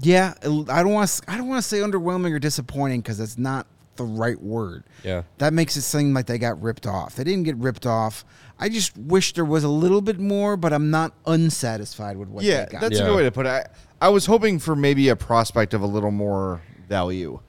[0.00, 1.22] yeah, I don't want to.
[1.30, 4.84] I don't want to say underwhelming or disappointing because that's not the right word.
[5.02, 5.22] Yeah.
[5.38, 7.16] That makes it seem like they got ripped off.
[7.16, 8.24] They didn't get ripped off.
[8.60, 12.44] I just wish there was a little bit more, but I'm not unsatisfied with what
[12.44, 12.80] Yeah, they got.
[12.82, 13.48] that's a good way to put it.
[13.50, 13.64] I,
[14.00, 17.40] I was hoping for maybe a prospect of a little more value.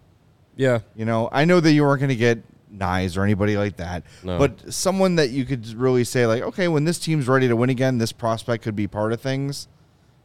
[0.55, 0.79] Yeah.
[0.95, 2.39] You know, I know that you weren't going to get
[2.75, 4.37] Knies or anybody like that, No.
[4.39, 7.69] but someone that you could really say like, okay, when this team's ready to win
[7.69, 9.67] again, this prospect could be part of things.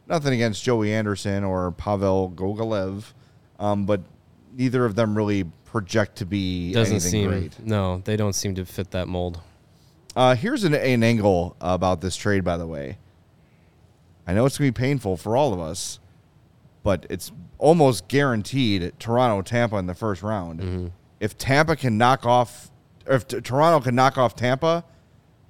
[0.07, 3.13] Nothing against Joey Anderson or Pavel Gogolev,
[3.59, 4.01] um, but
[4.55, 7.27] neither of them really project to be Doesn't anything seem.
[7.29, 7.59] great.
[7.59, 9.39] No, they don't seem to fit that mold.
[10.15, 12.97] Uh, here's an, an angle about this trade, by the way.
[14.27, 15.99] I know it's going to be painful for all of us,
[16.83, 20.91] but it's almost guaranteed Toronto Tampa in the first round.
[21.19, 22.69] If Tampa can knock off,
[23.07, 24.83] if t- Toronto can knock off Tampa,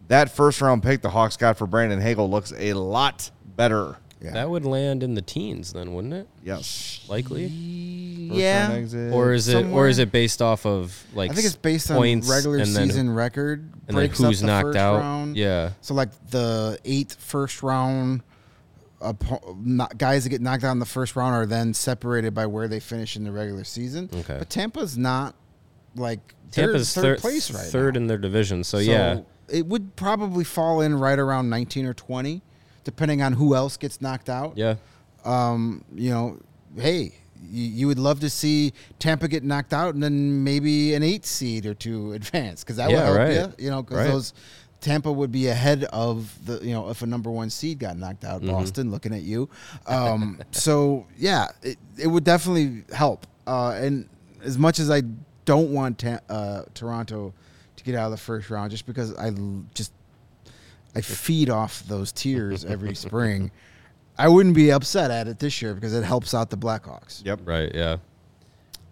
[0.07, 3.97] that first round pick the Hawks got for Brandon Hagel looks a lot better.
[4.21, 4.31] Yeah.
[4.31, 6.27] That would land in the teens, then, wouldn't it?
[6.43, 7.05] Yes.
[7.07, 7.45] Likely.
[7.45, 8.71] Yeah.
[9.11, 9.65] Or is it?
[9.67, 11.31] Or is it based off of like?
[11.31, 13.59] I think it's based on points regular and then- season record.
[13.61, 14.99] and then breaks up who's the knocked first out?
[14.99, 15.37] Round.
[15.37, 15.71] Yeah.
[15.81, 18.21] So like the eighth first round,
[19.01, 22.67] oppo- guys that get knocked out in the first round are then separated by where
[22.67, 24.09] they finish in the regular season.
[24.13, 24.37] Okay.
[24.39, 25.35] But Tampa's not
[25.95, 27.99] like Tampa's third third place right third now.
[28.01, 28.63] in their division.
[28.63, 32.41] So, yeah, it would probably fall in right around 19 or 20,
[32.85, 34.53] depending on who else gets knocked out.
[34.57, 34.75] yeah.
[35.25, 36.39] Um, you know,
[36.77, 37.11] hey,
[37.49, 41.25] you, you would love to see Tampa get knocked out and then maybe an eight
[41.25, 43.33] seed or two advance because that would help right.
[43.33, 43.53] you.
[43.65, 44.07] You know, because Right.
[44.07, 44.33] those
[44.81, 48.23] Tampa would be ahead of the you know if a number one seed got knocked
[48.23, 48.41] out.
[48.41, 48.51] Mm-hmm.
[48.51, 49.49] Boston, looking at you.
[49.87, 53.25] Um, so yeah, it, it would definitely help.
[53.47, 54.07] Uh, and
[54.43, 55.01] as much as I
[55.45, 57.33] don't want Ta- uh, Toronto
[57.77, 59.91] to get out of the first round, just because I l- just
[60.95, 63.51] I feed off those tears every spring.
[64.17, 67.23] I wouldn't be upset at it this year because it helps out the Blackhawks.
[67.25, 67.41] Yep.
[67.43, 67.73] Right.
[67.75, 67.97] Yeah.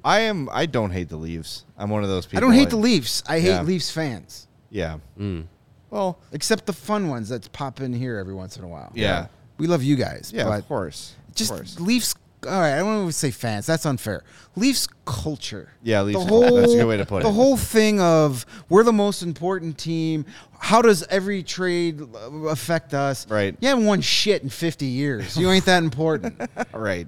[0.03, 0.49] I am.
[0.51, 1.63] I don't hate the Leafs.
[1.77, 2.39] I'm one of those people.
[2.39, 3.23] I don't hate I- the Leafs.
[3.25, 3.61] I hate Yeah.
[3.61, 4.97] Leafs fans, Yeah.
[5.17, 5.45] Mm.
[5.89, 8.91] Well, except the fun ones that pop in here every once in a while.
[8.95, 9.27] Yeah.
[9.57, 10.31] we love you guys.
[10.35, 11.13] yeah, but of course.
[11.29, 11.79] Of Just course.
[11.79, 12.15] Leafs.
[12.45, 13.65] All right, I don't want to say fans.
[13.65, 14.23] That's unfair.
[14.55, 15.69] Leafs culture.
[15.83, 16.47] Yeah, Leafs The culture.
[16.47, 17.31] whole, That's a good way to put the it.
[17.31, 20.25] The whole thing of we're the most important team.
[20.59, 23.29] How does every trade uh, affect us?
[23.29, 23.55] Right.
[23.59, 25.35] You haven't won shit in 50 years.
[25.37, 26.39] You ain't that important.
[26.73, 27.07] All right.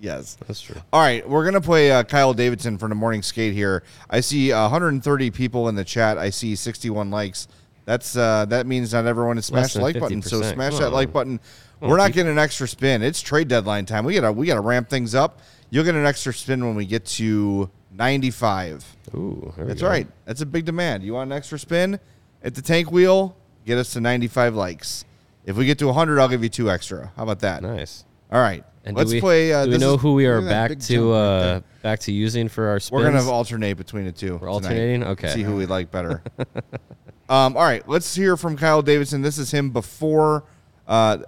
[0.00, 0.36] Yes.
[0.46, 0.76] That's true.
[0.92, 3.82] All right, we're gonna play uh, Kyle Davidson for the morning skate here.
[4.10, 6.18] I see uh, 130 people in the chat.
[6.18, 7.48] I see 61 likes.
[7.86, 10.20] That's uh, that means not everyone has smashed the than like button.
[10.20, 11.40] So smash Come that like button.
[11.80, 13.02] We're not getting an extra spin.
[13.02, 14.04] It's trade deadline time.
[14.04, 15.40] We gotta we gotta ramp things up.
[15.70, 18.96] You'll get an extra spin when we get to 95.
[19.14, 19.88] Ooh, there we That's go.
[19.88, 20.06] right.
[20.24, 21.02] That's a big demand.
[21.02, 21.98] You want an extra spin
[22.42, 23.36] at the tank wheel?
[23.64, 25.04] Get us to 95 likes.
[25.44, 27.12] If we get to 100, I'll give you two extra.
[27.16, 27.62] How about that?
[27.62, 28.04] Nice.
[28.30, 28.64] All right.
[28.84, 29.52] And Let's do we, play.
[29.52, 31.10] Uh, do we know is- who we are look at that back to?
[31.10, 32.92] right Uh, back to using for our spins.
[33.02, 34.36] We're gonna alternate between the two.
[34.36, 35.02] We're alternating?
[35.02, 35.34] Okay.
[35.34, 36.22] See who we like better.
[37.28, 39.22] um, all right, let's hear from Kyle Davidson.
[39.22, 40.44] This is him before,
[40.86, 41.18] uh,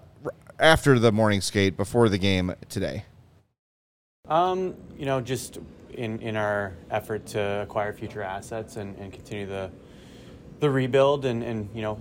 [0.59, 3.05] after the morning skate, before the game today.
[4.29, 5.59] Um, you know, just
[5.95, 9.71] in, in our effort to acquire future assets and, and continue the
[10.61, 12.01] the rebuild and, and you know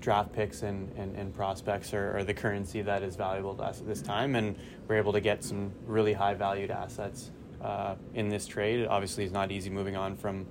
[0.00, 3.80] draft picks and, and, and prospects are, are the currency that is valuable to us
[3.80, 4.56] at this time and
[4.88, 7.30] we're able to get some really high valued assets
[7.62, 8.84] uh, in this trade.
[8.86, 10.44] Obviously it's not easy moving on from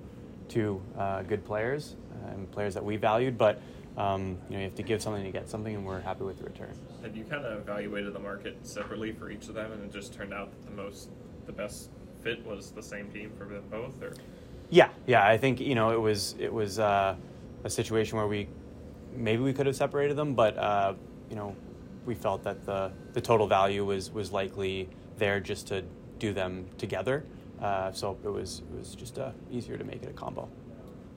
[0.48, 3.60] two uh, good players uh, and players that we valued, but
[3.96, 6.38] um, you know you have to give something to get something and we're happy with
[6.38, 6.74] the return.
[7.02, 10.14] Had you kind of evaluated the market separately for each of them, and it just
[10.14, 11.10] turned out that the most,
[11.46, 11.90] the best
[12.22, 14.14] fit was the same team for them both, or
[14.70, 15.26] Yeah, yeah.
[15.26, 17.16] I think you know it was it was uh,
[17.64, 18.48] a situation where we
[19.14, 20.94] maybe we could have separated them, but uh,
[21.28, 21.54] you know
[22.06, 24.88] we felt that the the total value was was likely
[25.18, 25.84] there just to
[26.18, 27.24] do them together.
[27.60, 30.48] Uh, so it was it was just uh, easier to make it a combo.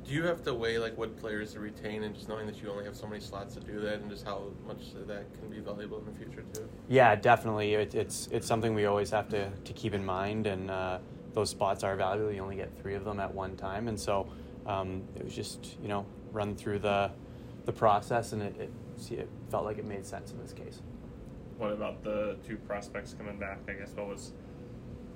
[0.08, 2.70] Do you have to weigh like what players to retain, and just knowing that you
[2.70, 5.60] only have so many slots to do that, and just how much that can be
[5.60, 6.70] valuable in the future too?
[6.88, 7.74] Yeah, definitely.
[7.74, 11.00] It, it's it's something we always have to, to keep in mind, and uh,
[11.34, 12.32] those spots are valuable.
[12.32, 14.28] You only get three of them at one time, and so
[14.68, 17.10] um, it was just you know run through the
[17.66, 20.82] the process, and it, it see it felt like it made sense in this case.
[21.58, 23.58] what about the two prospects coming back?
[23.68, 24.34] I guess what was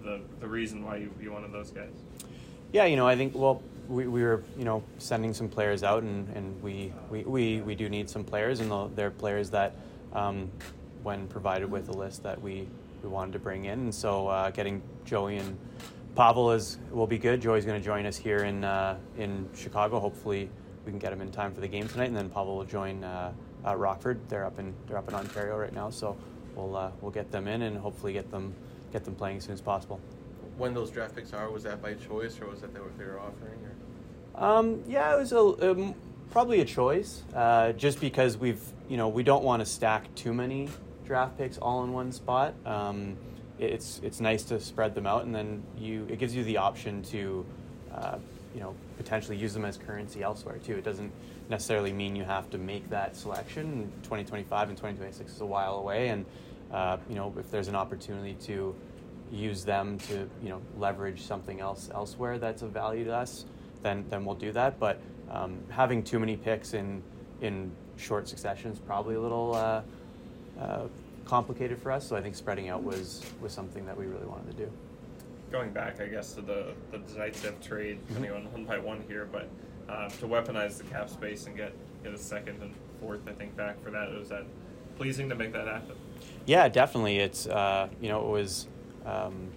[0.01, 1.93] the the reason why you, you wanted those guys?
[2.71, 6.03] Yeah, you know, I think well, we, we were you know sending some players out,
[6.03, 9.73] and, and we, we, we, we do need some players, and the- they're players that,
[10.13, 10.49] um,
[11.03, 12.67] when provided with a list that we,
[13.03, 15.57] we wanted to bring in, and so uh, getting Joey and
[16.15, 17.41] Pavel is will be good.
[17.41, 19.99] Joey's going to join us here in uh, in Chicago.
[19.99, 20.49] Hopefully,
[20.85, 22.07] we can get him in time for the game tonight.
[22.07, 23.31] And then Pavel will join uh,
[23.63, 24.19] Rockford.
[24.27, 26.17] They're up in they're up in Ontario right now, so
[26.55, 28.53] we'll uh, we'll get them in and hopefully get them
[28.91, 30.01] get them playing as soon as possible.
[30.57, 33.19] When those draft picks are, was that by choice or was that what they were
[33.19, 33.59] offering?
[33.63, 33.71] Or?
[34.39, 35.93] Um, yeah, it was a um,
[36.31, 40.33] probably a choice, uh, just because we've you know we don't want to stack too
[40.33, 40.69] many
[41.05, 42.53] draft picks all in one spot.
[42.65, 43.17] Um,
[43.59, 47.03] it's it's nice to spread them out, and then you it gives you the option
[47.03, 47.45] to
[47.93, 48.17] uh,
[48.55, 50.75] you know potentially use them as currency elsewhere too.
[50.75, 51.11] It doesn't
[51.49, 53.91] necessarily mean you have to make that selection.
[54.03, 56.25] 2025 and 2026 is a while away, and
[56.71, 58.73] uh, you know if there's an opportunity to
[59.33, 63.43] use them to you know leverage something else elsewhere that's of value to us,
[63.83, 64.79] then then we'll do that.
[64.79, 64.99] But
[65.29, 67.01] um, having too many picks in
[67.41, 69.81] in short succession is probably a little uh,
[70.59, 70.87] uh,
[71.25, 72.07] complicated for us.
[72.07, 74.71] So I think spreading out was was something that we really wanted to do.
[75.51, 79.27] Going back, I guess, to the the Zaitsev trade, depending on one by one here,
[79.31, 79.49] but
[79.87, 81.73] uh, to weaponize the cap space and get
[82.03, 84.11] get a second and fourth, I think back for that.
[84.11, 84.45] Was that
[84.97, 85.95] pleasing to make that happen?
[86.45, 87.19] Yeah, definitely.
[87.19, 88.67] It's uh, you know it was
[89.05, 89.49] um,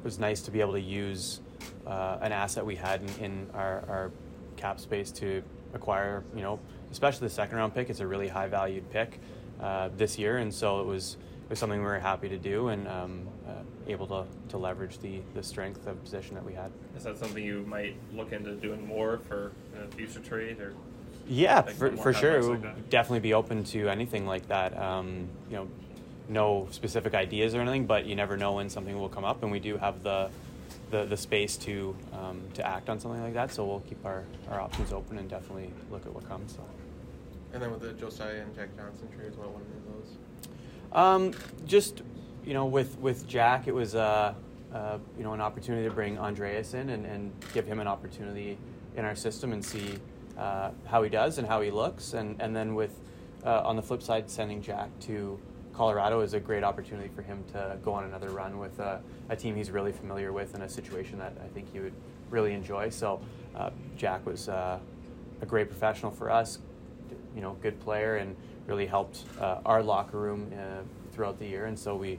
[0.00, 1.40] it was nice to be able to use
[1.86, 4.10] uh, an asset we had in, in our, our
[4.56, 5.42] cap space to
[5.74, 6.22] acquire.
[6.34, 6.60] You know,
[6.90, 7.90] especially the second round pick.
[7.90, 9.18] It's a really high valued pick
[9.60, 12.68] uh, this year, and so it was it was something we were happy to do
[12.68, 13.52] and um, uh,
[13.88, 16.70] able to, to leverage the the strength of position that we had.
[16.96, 20.74] Is that something you might look into doing more for a future trade or?
[21.28, 22.42] Yeah, Like for, for sure.
[22.42, 22.90] like that?
[22.90, 24.76] definitely be open to anything like that.
[24.76, 25.68] Um, you know,
[26.28, 29.52] no specific ideas or anything, but you never know when something will come up, and
[29.52, 30.30] we do have the
[30.92, 33.52] the, the space to um, to act on something like that.
[33.52, 36.52] So we'll keep our, our options open and definitely look at what comes.
[36.52, 36.64] So.
[37.52, 40.16] And then with the Josiah and Jack Johnson trades, what one of those?
[40.92, 41.32] Um,
[41.66, 42.02] just
[42.44, 44.34] you know, with with Jack, it was uh,
[44.72, 48.58] uh, you know an opportunity to bring Andreas in and, and give him an opportunity
[48.94, 49.98] in our system and see
[50.36, 53.00] uh, how he does and how he looks, and and then with
[53.44, 55.38] uh, on the flip side, sending Jack to
[55.72, 59.00] Colorado is a great opportunity for him to go on another run with a,
[59.30, 61.94] a team he's really familiar with in a situation that I think he would
[62.30, 62.90] really enjoy.
[62.90, 63.20] So
[63.56, 64.78] uh, Jack was uh,
[65.40, 66.58] a great professional for us,
[67.34, 71.66] you know, good player and really helped uh, our locker room uh, throughout the year.
[71.66, 72.18] And so we,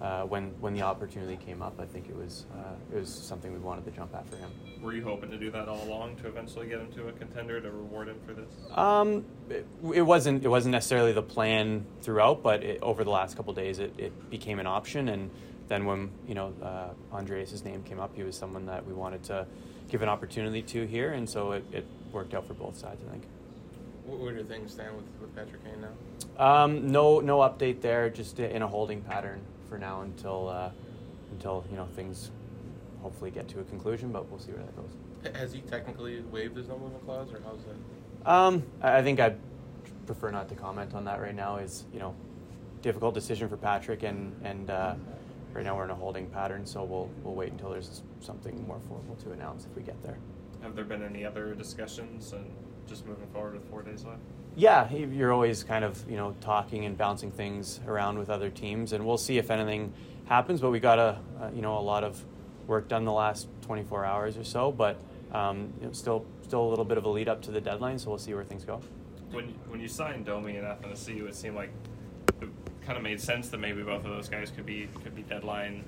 [0.00, 3.52] uh, when when the opportunity came up, I think it was uh, it was something
[3.52, 4.50] we wanted to jump at for him.
[4.84, 7.58] Were you hoping to do that all along to eventually get him to a contender
[7.58, 8.50] to reward him for this?
[8.76, 13.34] Um, it, it wasn't it wasn't necessarily the plan throughout, but it, over the last
[13.34, 15.08] couple of days, it, it became an option.
[15.08, 15.30] And
[15.68, 19.22] then when you know uh, Andreas' name came up, he was someone that we wanted
[19.24, 19.46] to
[19.88, 23.00] give an opportunity to here, and so it, it worked out for both sides.
[23.08, 23.24] I think.
[24.06, 26.44] Wh- Where do things stand with, with Patrick Kane now?
[26.62, 28.10] Um, no, no update there.
[28.10, 30.68] Just in a holding pattern for now until uh,
[31.32, 32.30] until you know things
[33.04, 34.10] hopefully get to a conclusion.
[34.10, 35.36] But we'll see where that goes.
[35.36, 38.30] Has he technically waived his no movement clause, or how's that?
[38.30, 39.36] Um, I I think I'd
[40.06, 41.58] prefer not to comment on that right now.
[41.58, 42.16] Is you know
[42.82, 44.94] difficult decision for Patrick, and and uh,
[45.52, 46.66] right now we're in a holding pattern.
[46.66, 50.18] So we'll we'll wait until there's something more formal to announce if we get there.
[50.62, 52.46] Have there been any other discussions and
[52.88, 54.20] just moving forward with four days left?
[54.56, 58.92] Yeah, you're always kind of you know talking and bouncing things around with other teams,
[58.94, 59.92] and we'll see if anything
[60.24, 60.60] happens.
[60.60, 62.24] But we got a, uh you know a lot of
[62.66, 64.98] work done the last 24 hours or so, but
[65.32, 67.98] um, you know, still still a little bit of a lead up to the deadline.
[67.98, 68.80] So we'll see where things go.
[69.32, 71.70] When when you signed Domi and Athanasiou, it seemed like
[72.40, 72.48] it
[72.86, 75.84] kind of made sense that maybe both of those guys could be could be deadline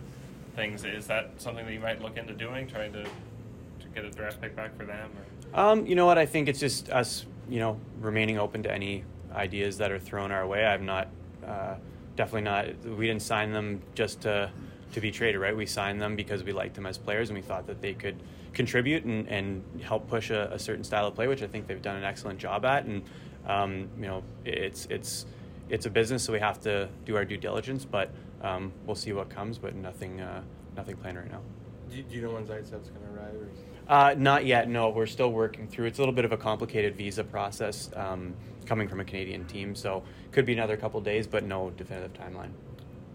[0.57, 0.85] things.
[0.85, 4.41] Is that something that you might look into doing, trying to to get a draft
[4.41, 5.11] pick back for them?
[5.55, 5.61] Or?
[5.61, 6.19] Um, you know what?
[6.19, 10.33] I think it's just us, you know, remaining open to any ideas that are thrown
[10.33, 10.65] our way.
[10.65, 11.09] I'm not,
[11.47, 11.75] uh,
[12.17, 12.85] definitely not.
[12.85, 14.51] We didn't sign them just to
[14.97, 15.55] to be traded, right?
[15.55, 18.17] We signed them because we liked them as players and we thought that they could
[18.55, 21.83] contribute and, and help push a, a certain style of play, which I think they've
[21.83, 22.87] done an excellent job at.
[22.87, 23.03] And
[23.47, 25.27] um, you know, it's it's
[25.69, 27.85] it's a business, so we have to do our due diligence.
[27.85, 29.59] But um, we'll see what comes.
[29.59, 30.41] But nothing uh,
[30.75, 31.43] nothing planned right now.
[31.91, 33.35] Do, do you know when Zaitsev's going to arrive?
[33.35, 33.49] Or
[33.95, 34.71] Uh, not yet.
[34.71, 35.89] No, we're still working through.
[35.89, 38.33] It's a little bit of a complicated visa process um,
[38.65, 42.53] coming from a Canadian team, so could be another couple days, but no definitive timeline.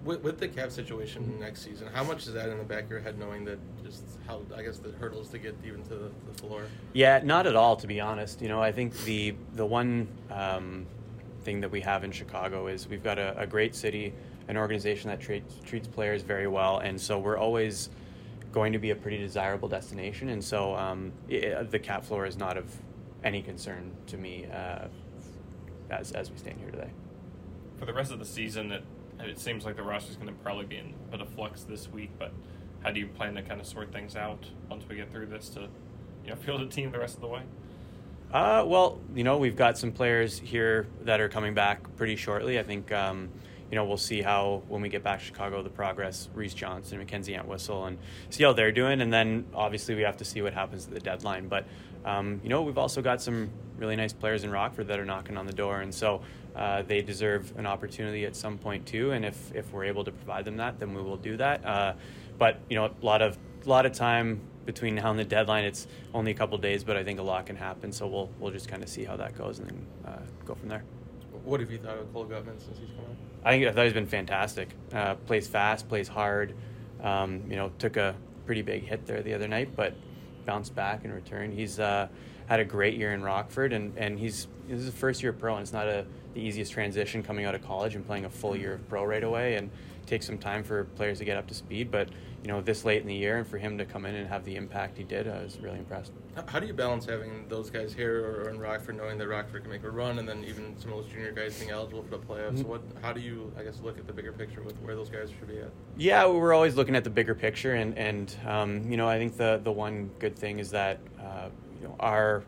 [0.03, 2.89] With, with the cap situation next season, how much is that in the back of
[2.89, 6.11] your head, knowing that just how I guess the hurdles to get even to the,
[6.31, 6.63] the floor?
[6.93, 8.41] Yeah, not at all, to be honest.
[8.41, 10.87] You know, I think the the one um,
[11.43, 14.13] thing that we have in Chicago is we've got a, a great city,
[14.47, 17.89] an organization that treats treats players very well, and so we're always
[18.51, 20.29] going to be a pretty desirable destination.
[20.29, 22.65] And so um, i the cap floor is not of
[23.23, 24.87] any concern to me uh,
[25.91, 26.89] as as we stand here today.
[27.77, 28.83] For the rest of the season, it
[29.29, 31.89] it seems like the roster's going to probably be in a bit of flux this
[31.89, 32.11] week.
[32.17, 32.31] But
[32.83, 35.49] how do you plan to kind of sort things out once we get through this
[35.49, 35.67] to,
[36.23, 37.41] you know, field a team the rest of the way?
[38.33, 42.59] Uh, well, you know, we've got some players here that are coming back pretty shortly.
[42.59, 43.29] I think, um,
[43.69, 47.05] you know, we'll see how when we get back to Chicago, the progress, Reese Johnson,
[47.05, 47.97] MacKenzie Entwistle, and
[48.29, 49.01] see how they're doing.
[49.01, 51.49] And then obviously we have to see what happens at the deadline.
[51.49, 51.65] But,
[52.05, 55.37] um, you know, we've also got some really nice players in Rockford that are knocking
[55.37, 55.81] on the door.
[55.81, 56.21] And so
[56.55, 59.11] uh, they deserve an opportunity at some point too.
[59.11, 61.65] And if, if we're able to provide them that, then we will do that.
[61.65, 61.93] Uh,
[62.37, 65.63] but, you know, a lot of, a lot of time between now and the deadline.
[65.63, 67.91] It's only a couple days, but I think a lot can happen.
[67.91, 70.69] So we'll we'll just kind of see how that goes and then uh, go from
[70.69, 70.83] there.
[71.43, 73.15] What have you thought of Cole Guttman since he's come out?
[73.43, 74.69] I think I thought he's been fantastic.
[74.93, 76.53] Uh, plays fast, plays hard.
[77.01, 79.95] Um, you know, took a pretty big hit there the other night, but
[80.45, 81.53] bounced back and returned.
[81.53, 82.07] He's uh,
[82.45, 85.55] had a great year in Rockford, and, and he's this is a first year pro,
[85.55, 88.55] and it's not a the easiest transition coming out of college and playing a full
[88.55, 89.69] year of pro right away, and
[90.05, 91.91] takes some time for players to get up to speed.
[91.91, 92.09] But
[92.41, 94.43] you know, this late in the year, and for him to come in and have
[94.45, 96.11] the impact he did, I was really impressed.
[96.47, 99.71] How do you balance having those guys here or in Rockford, knowing that Rockford can
[99.71, 102.17] make a run, and then even some of those junior guys being eligible for the
[102.17, 102.59] playoffs?
[102.59, 102.69] Mm-hmm.
[102.69, 102.81] What?
[103.01, 105.47] How do you, I guess, look at the bigger picture with where those guys should
[105.47, 105.69] be at?
[105.97, 109.37] Yeah, we're always looking at the bigger picture, and and um, you know, I think
[109.37, 112.43] the the one good thing is that uh, you know our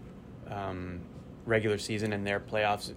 [0.49, 1.01] um,
[1.45, 2.93] regular season and their playoffs,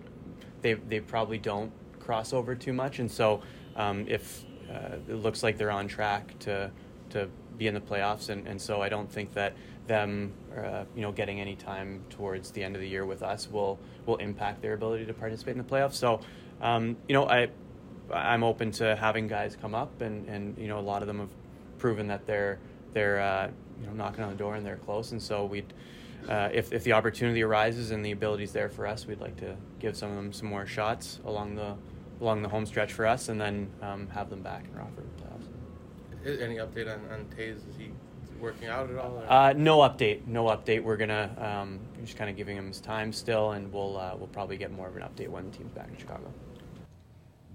[0.63, 3.43] they they probably don't cross over too much, and so
[3.77, 6.71] um, if uh, it looks like they're on track to
[7.11, 9.55] to be in the playoffs, and, and so I don't think that
[9.87, 13.49] them uh, you know getting any time towards the end of the year with us
[13.51, 15.95] will will impact their ability to participate in the playoffs.
[15.95, 16.21] So
[16.61, 17.49] um, you know I
[18.13, 21.19] I'm open to having guys come up, and, and you know a lot of them
[21.19, 21.31] have
[21.79, 22.59] proven that they're
[22.93, 23.51] they're uh,
[23.81, 25.73] you know knocking on the door and they're close, and so we'd.
[26.29, 29.57] Uh, if, if the opportunity arises and the ability's there for us, we'd like to
[29.79, 31.75] give some of them some more shots along the
[32.21, 36.39] along the home stretch for us, and then um, have them back in Rockford playoffs.
[36.41, 37.57] I- Any update on, on Toews?
[37.69, 37.91] Is he
[38.41, 39.23] working out at all?
[39.29, 40.27] Uh, no update.
[40.27, 40.83] No update.
[40.83, 44.29] We're gonna um, just kind of giving him his time still, and we'll uh, we'll
[44.29, 46.33] probably get more of an update when the team's back in Chicago.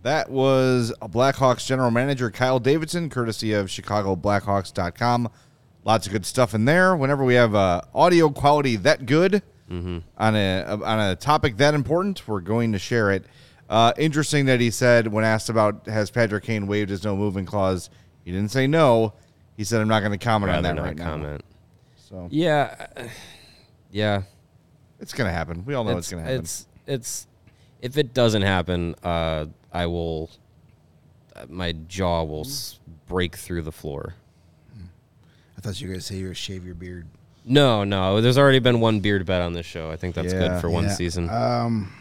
[0.03, 5.29] That was Blackhawks general manager Kyle Davidson, courtesy of ChicagoBlackhawks.com.
[5.83, 6.95] Lots of good stuff in there.
[6.95, 10.03] Whenever we have uh, audio quality that good on
[10.35, 13.25] a on a topic that important, we're going to share it.
[13.69, 17.45] Uh, interesting that he said when asked about has Patrick Kane waived his no moving
[17.45, 17.89] clause,
[18.25, 19.13] he didn't say no.
[19.57, 21.41] He said I'm not going to comment on that not right comment.
[21.41, 21.95] now.
[21.97, 23.03] So Yeah, uh,
[23.91, 24.23] yeah.
[24.99, 25.63] it's going to happen.
[25.65, 26.41] We all know it's, it's going to happen.
[26.43, 27.27] It's it's
[27.81, 30.29] if it doesn't happen, uh, I will.
[31.35, 32.45] uh, My jaw will
[33.07, 34.15] break through the floor.
[35.61, 37.05] I thought you were going to say you were shave your beard.
[37.45, 38.19] No, no.
[38.19, 39.91] There's already been one beard bet on this show.
[39.91, 40.93] I think that's Yeah, good for one Yeah.
[40.93, 41.29] season.
[41.29, 41.93] Um,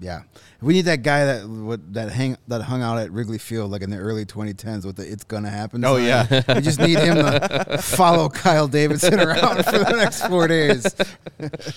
[0.00, 0.22] yeah,
[0.60, 3.82] we need that guy that would that hang that hung out at Wrigley Field like
[3.82, 6.04] in the early 2010s with the "It's gonna happen." Oh, sign.
[6.06, 6.54] yeah.
[6.54, 10.86] we just need him to follow Kyle Davidson around for the next four days.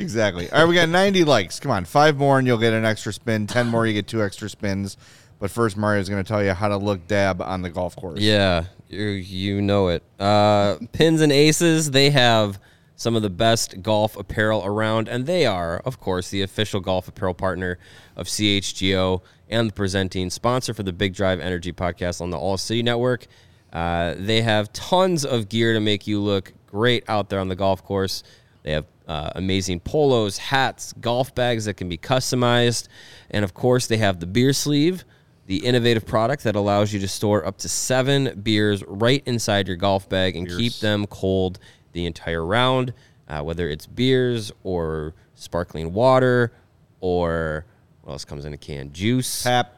[0.00, 0.50] Exactly.
[0.50, 1.60] All right, we got 90 likes.
[1.60, 3.46] Come on, five more and you'll get an extra spin.
[3.46, 4.96] 10 more, you get two extra spins.
[5.38, 8.18] But first, Mario's going to tell you how to look dab on the golf course.
[8.20, 8.64] Yeah,
[8.94, 10.02] you you know it.
[10.18, 12.58] Uh, Pins and Aces, they have
[12.96, 17.08] some of the best golf apparel around, and they are, of course, the official golf
[17.08, 17.78] apparel partner
[18.16, 22.56] of CHGO and the presenting sponsor for the Big Drive Energy podcast on the All
[22.56, 23.26] City Network.
[23.72, 27.56] Uh, they have tons of gear to make you look great out there on the
[27.56, 28.22] golf course.
[28.62, 32.88] They have uh, amazing polos, hats, golf bags that can be customized.
[33.30, 35.04] And of course, they have the beer sleeve,
[35.46, 39.76] the innovative product that allows you to store up to seven beers right inside your
[39.76, 41.58] golf bag and keep them cold
[41.92, 42.92] the entire round,
[43.28, 46.52] uh, whether it's beers or sparkling water
[47.00, 47.64] or
[48.02, 48.92] what else comes in a can?
[48.92, 49.74] Juice Pap,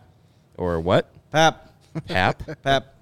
[0.56, 1.12] or what?
[1.32, 1.72] pap,
[2.06, 2.42] Pap?
[2.62, 2.94] pap,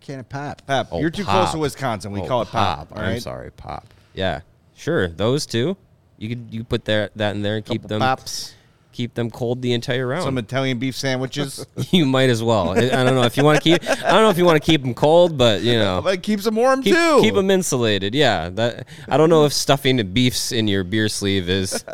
[0.00, 0.66] Can of pop.
[0.66, 0.88] pap.
[0.90, 1.34] Oh, You're too pop.
[1.34, 2.12] close to Wisconsin.
[2.12, 2.88] We Oh, call it pop.
[2.92, 3.86] all I'm sorry, pop.
[4.14, 4.40] Yeah,
[4.74, 5.08] sure.
[5.08, 5.76] Those two,
[6.16, 8.54] you could you put that that in there and keep Couple them pops.
[8.98, 10.24] Keep them cold the entire round.
[10.24, 11.64] Some Italian beef sandwiches.
[11.92, 12.70] you might as well.
[12.70, 13.88] I I don't know if you want to keep.
[13.88, 16.42] I don't know if you want to keep them cold, but you know, Like keeps
[16.44, 17.20] them warm keep too.
[17.22, 18.12] keep them insulated.
[18.12, 18.88] Yeah, that.
[19.08, 21.84] I don't know if stuffing the beefs in your beer sleeve is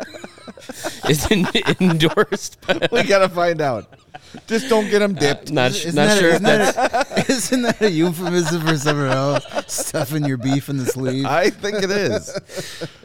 [1.07, 1.45] is in,
[1.79, 2.57] endorsed.
[2.65, 3.85] But we gotta find out.
[4.47, 5.49] Just don't get them dipped.
[5.51, 6.75] not Isn't not that, sure if isn't, that's.
[6.75, 9.45] that a, isn't that a euphemism for something else?
[9.67, 11.25] Stuffing your beef in the sleeve.
[11.25, 12.29] I think it is.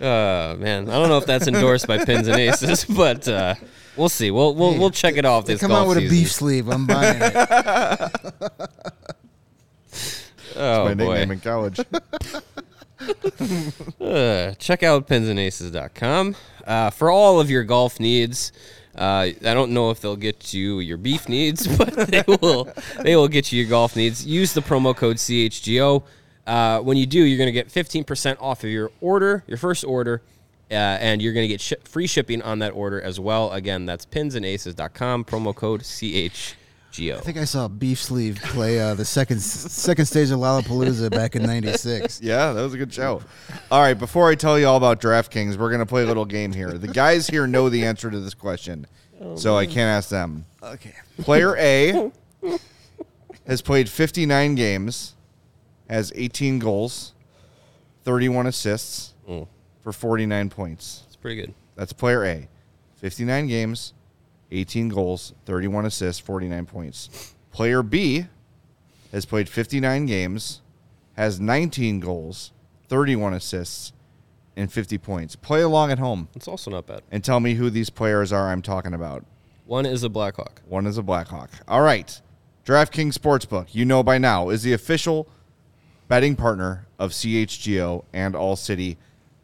[0.01, 3.55] Uh, man, I don't know if that's endorsed by Pins and Aces, but uh,
[3.97, 4.31] we'll see.
[4.31, 6.69] We'll we'll we'll check it off They this come golf out with a beef sleeve.
[6.69, 7.33] I'm buying it.
[10.57, 11.15] Oh My boy.
[11.19, 11.81] nickname in college.
[14.01, 16.35] Uh, check out pinsandaces.com
[16.67, 18.53] uh, for all of your golf needs.
[18.95, 22.69] Uh, I don't know if they'll get you your beef needs, but they will.
[23.01, 24.27] They will get you your golf needs.
[24.27, 26.03] Use the promo code CHGO.
[26.47, 29.85] Uh, when you do, you're going to get 15% off of your order, your first
[29.85, 30.23] order,
[30.71, 33.51] Uh, and you're going to get shi free shipping on that order as well.
[33.53, 37.17] Again, that's pinsandaces.com, promo code CHGO.
[37.17, 41.35] I think I saw Beef Sleeve play uh, the second second stage of Lollapalooza back
[41.35, 42.21] in '96.
[42.23, 43.23] Yeah, that was a good show.
[43.71, 46.25] All right, before I tell you all about DraftKings, we're going to play a little
[46.25, 46.73] game here.
[46.73, 48.87] The guys here know the answer to this question,
[49.35, 50.47] so I can't ask them.
[50.63, 50.95] Okay.
[51.23, 52.13] Player A
[53.47, 55.15] has played 59 games,
[55.89, 57.13] has 18 goals,
[58.05, 59.10] 31 assists.
[59.83, 61.03] For 49 points.
[61.07, 61.55] It's pretty good.
[61.77, 62.49] That's player A.
[62.97, 63.95] 59 games,
[64.51, 67.35] 18 goals, 31 assists, 49 points.
[67.51, 68.27] Player B
[69.13, 70.61] has played 59 games,
[71.17, 72.53] has 19 goals,
[72.89, 73.93] 31 assists,
[74.57, 75.35] and 50 points.
[75.37, 77.03] Play along at home It's also not bad.
[77.11, 79.25] and tell me who these players are I'm talking about.
[79.65, 80.61] One is a Blackhawk.
[80.69, 81.51] One is a Blackhawk.
[81.69, 82.21] All right.
[82.67, 85.27] DraftKings Sportsbook, you know by now, is the official
[86.09, 88.99] betting partner of CHGO and All City.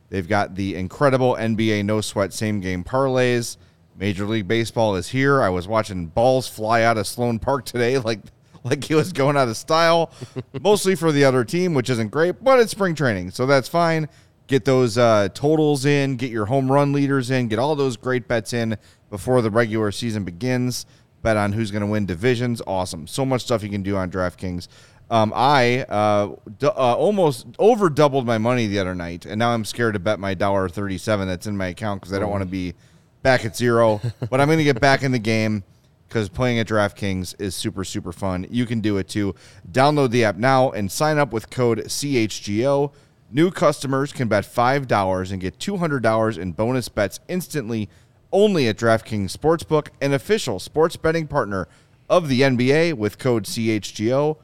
[0.09, 3.57] They've got the incredible NBA no sweat same game parlays.
[3.98, 5.42] Major League Baseball is here.
[5.42, 8.20] I was watching balls fly out of Sloan Park today like
[8.64, 10.11] like he was going out of style.
[10.61, 14.09] Mostly for the other team, which isn't great, but it's spring training, so that's fine.
[14.48, 18.28] Get those uh, totals in, get your home run leaders in, get all those great
[18.28, 18.76] bets in
[19.11, 20.86] before the regular season begins.
[21.22, 22.62] Bet on who's going to win divisions.
[22.66, 23.07] Awesome.
[23.09, 24.68] So much stuff you can do on DraftKings.
[25.09, 29.50] Um, I uh, d- uh, almost over doubled my money the other night, and now
[29.50, 32.42] I'm scared to bet my dollar thirty-seven that's in my account because I don't want
[32.42, 32.74] to be
[33.22, 34.00] back at zero.
[34.30, 35.62] but I'm going to get back in the game
[36.09, 38.46] because playing at DraftKings is super, super fun.
[38.50, 39.34] You can do it too.
[39.70, 42.92] Download the app now and sign up with code CHGO.
[43.30, 47.88] New customers can bet $5 and get $200 in bonus bets instantly
[48.32, 51.66] only at DraftKings Sportsbook, an official sports betting partner
[52.09, 54.36] of the NBA with code CHGO.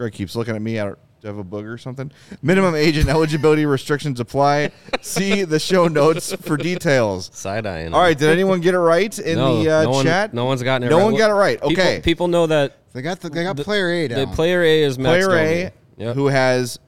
[0.00, 0.80] Greg keeps looking at me.
[0.80, 2.10] I don't do I have a booger or something.
[2.40, 4.72] Minimum age and eligibility restrictions apply.
[5.02, 7.28] See the show notes for details.
[7.34, 7.92] Side eyeing.
[7.92, 10.32] All right, did anyone get it right in no, the uh, no one, chat?
[10.32, 11.04] No one's gotten it No right.
[11.04, 11.60] one got it right.
[11.62, 12.00] Okay.
[12.02, 14.98] People, know that They got the, they got The- player A the player A is
[14.98, 16.14] Max Player A, Yep.
[16.14, 16.78] who has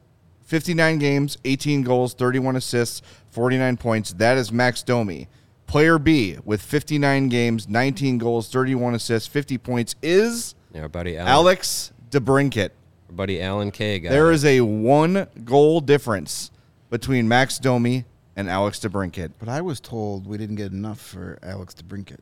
[0.44, 4.14] 59 games, 18 goals, 31 assists, 49 points.
[4.14, 5.28] That is Max Domi.
[5.66, 11.18] Player B, with 59 games, 19 goals, 31 assists, 50 points, is yeah, our buddy
[11.18, 12.70] Alan, Alex DeBrincat.
[13.12, 13.98] Our buddy Alan K.
[13.98, 14.36] Got There it.
[14.36, 16.50] is a one goal difference
[16.88, 18.06] between Max Domi
[18.36, 19.32] and Alex DeBrincat.
[19.38, 22.20] but I was told we didn't get enough for Alex DeBrincat.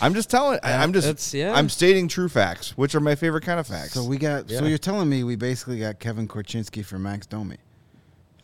[0.00, 0.58] I'm just telling.
[0.64, 1.06] I- I'm just.
[1.06, 1.54] That's- yeah.
[1.54, 3.92] I'm stating true facts, which are my favorite kind of facts.
[3.92, 4.48] So we got.
[4.50, 4.68] So Yeah.
[4.68, 7.56] you're telling me we basically got Kevin Korchinski for Max Domi?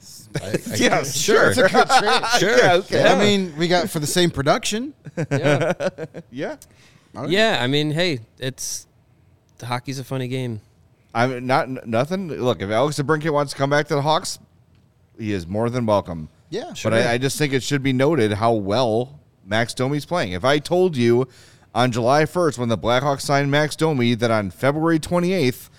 [0.77, 2.23] yeah, sure, It's a good trade.
[2.39, 2.57] Sure.
[2.57, 3.05] Yeah, okay.
[3.05, 4.95] I mean, we got for the same production.
[5.31, 5.73] yeah.
[6.31, 6.57] yeah.
[7.17, 7.31] All right.
[7.31, 8.87] yeah, I mean, hey, it's
[9.59, 10.61] the hockey's a funny game.
[11.15, 12.29] I'm not nothing.
[12.29, 14.39] Look, if Alex DeBrincat wants to come back to the Hawks,
[15.19, 16.29] he is more than welcome.
[16.51, 20.33] Yeah, But I, I just think it should be noted how well Max Domi's playing.
[20.33, 21.27] If I told you
[21.75, 25.71] on July 1st when the Blackhawks signed Max Domi that on February 28th,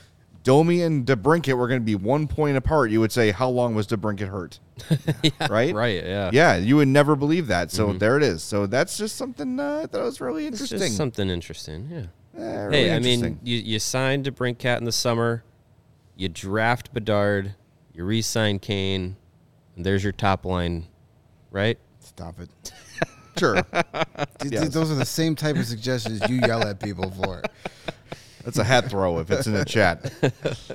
[0.43, 3.75] Domi and DeBrincat were going to be one point apart, you would say, how long
[3.75, 4.59] was DeBrincat hurt?
[5.49, 5.73] Right?
[5.73, 6.31] Right, yeah.
[6.33, 7.69] Yeah, you would never believe that.
[7.71, 8.41] So there it is.
[8.41, 10.87] So that's just something uh, I thought was really It's interesting.
[10.87, 12.05] just something interesting, yeah.
[12.37, 15.43] Eh, really hey, I mean, you, you signed DeBrincat in the summer,
[16.15, 17.53] you draft Bedard,
[17.93, 19.15] you re-sign Kane,
[19.75, 20.87] and there's your top line,
[21.51, 21.77] right?
[21.99, 22.49] Stop it.
[23.37, 23.55] sure.
[23.55, 24.69] Th- Yes.
[24.69, 27.41] Those are the same type of suggestions you yell at people for.
[28.43, 30.11] That's a hat throw if it's in the chat.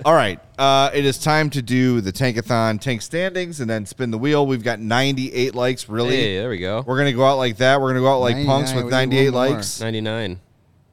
[0.07, 0.41] All right.
[0.59, 4.47] Uh, it is time to do the Tankathon tank standings and then spin the wheel.
[4.47, 5.87] We've got 98 likes.
[5.87, 6.17] Really?
[6.17, 6.83] Hey, there we go.
[6.87, 7.79] We're going to go out like that.
[7.81, 9.57] We're going to go out like punks with 98 one more.
[9.57, 9.81] likes.
[9.83, 10.41] 99.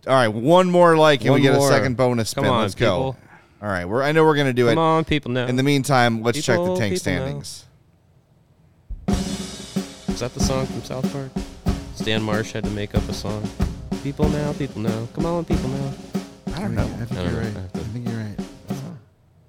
[0.08, 0.28] All right.
[0.28, 1.68] One more like and One we get more.
[1.70, 2.44] a second bonus spin.
[2.46, 3.14] Come on, Let's go.
[3.14, 3.18] people.
[3.62, 3.86] All right.
[3.86, 4.72] We're, I know we're going to do it.
[4.76, 4.82] Come it.
[4.82, 5.48] on, people now.
[5.48, 7.20] In the meantime, let's check the People, tank people now.
[7.20, 7.66] standings.
[10.10, 11.30] Is that the song from South Park?
[11.96, 13.48] Stan Marsh had to make up a song.
[14.04, 15.08] People now, people now.
[15.14, 15.94] Come on, people now.
[16.56, 16.84] I don't know.
[16.84, 17.54] I think I you're don't right.
[17.54, 17.70] know.
[17.74, 18.40] I think you're right.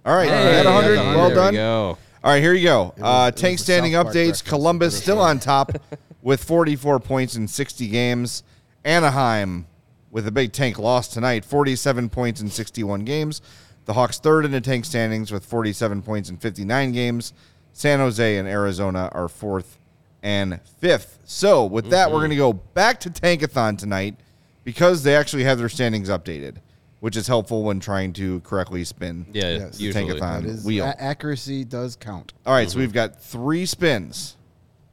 [0.07, 0.29] All right.
[0.29, 0.95] Hey, you got 100.
[0.97, 1.53] got Well there done.
[1.53, 1.99] we go.
[2.25, 2.95] All right, here you go.
[2.97, 4.19] Was- uh, tank standing South Park updates.
[4.19, 5.21] reference Columbus still show.
[5.23, 5.73] on top
[6.23, 8.43] with 44 points in 60 games.
[8.85, 9.67] Anaheim
[10.11, 13.41] with a big tank loss tonight, 47 points in 61 games.
[13.85, 17.33] The Hawks third in the tank standings with 47 points in 59 games.
[17.73, 19.79] San Jose and Arizona are fourth
[20.23, 21.19] and fifth.
[21.25, 22.21] So with that, we're mm-hmm.
[22.21, 24.17] going to go back to Tankathon tonight
[24.65, 26.57] because they actually have their standings updated,
[27.01, 29.27] which is helpful when trying to correctly spin.
[29.33, 29.81] Yeah, Yes.
[29.81, 30.05] usually.
[30.05, 30.43] Tankathon.
[30.43, 30.85] That is, wheel.
[30.87, 32.33] a- accuracy does count.
[32.45, 32.81] All right, so mm-hmm.
[32.81, 34.37] we've got three spins.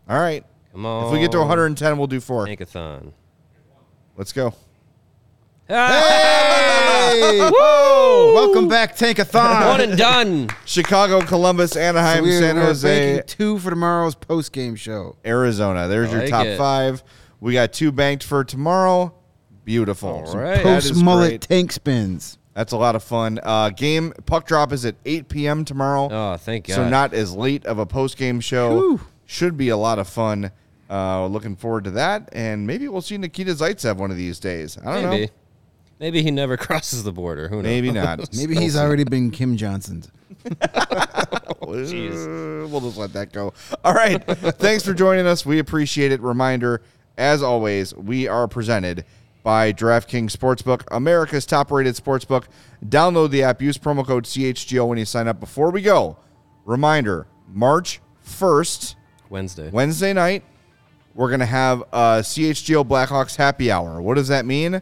[0.07, 0.45] All right.
[0.73, 1.05] Come on.
[1.05, 2.45] If we get to 110, we'll do four.
[2.45, 3.13] Tankathon.
[4.15, 4.53] Let's go.
[5.67, 9.67] Hey, welcome back, Tankathon.
[9.69, 10.49] One and done.
[10.65, 15.15] Chicago, Columbus, Anaheim, We're- San we're Jose, banking two for tomorrow's post game show.
[15.25, 15.87] Arizona.
[15.87, 16.57] There's your like top it.
[16.57, 17.01] five.
[17.39, 19.13] We got two banked for tomorrow.
[19.63, 20.09] Beautiful.
[20.09, 20.55] All Some- right.
[20.55, 21.41] that Post is mullet great.
[21.41, 22.37] tank spins.
[22.53, 23.39] That's a lot of fun.
[23.41, 25.63] Uh, game puck drop is at 8 p.m.
[25.65, 26.09] tomorrow.
[26.11, 26.75] Oh, thank God.
[26.75, 28.75] So not as late of a post game show.
[28.77, 29.01] Whew.
[29.25, 30.51] Should be a lot of fun.
[30.89, 34.77] Uh, looking forward to that, and maybe we'll see Nikita Zaitsev one of these days.
[34.85, 35.25] I don't Maybe.
[35.27, 35.31] know.
[35.99, 37.47] Maybe he never crosses the border.
[37.47, 37.63] Who knows?
[37.63, 38.33] Maybe not.
[38.35, 40.09] Maybe he's already been Kim Johnson's.
[41.63, 43.53] Uh, We'll just let that go.
[43.83, 44.21] All right.
[44.25, 45.45] Thanks for joining us.
[45.45, 46.21] We appreciate it.
[46.21, 46.81] Reminder,
[47.17, 49.05] as always, we are presented
[49.43, 52.45] by DraftKings Sportsbook, America's top rated sportsbook.
[52.85, 55.39] Download the app, use promo code CHGO when you sign up.
[55.39, 56.17] Before we go,
[56.65, 58.95] reminder March 1st,
[59.29, 59.69] Wednesday.
[59.69, 60.43] Wednesday night,
[61.15, 64.01] we're going to have a CHGO Blackhawks happy hour.
[64.01, 64.81] What does that mean?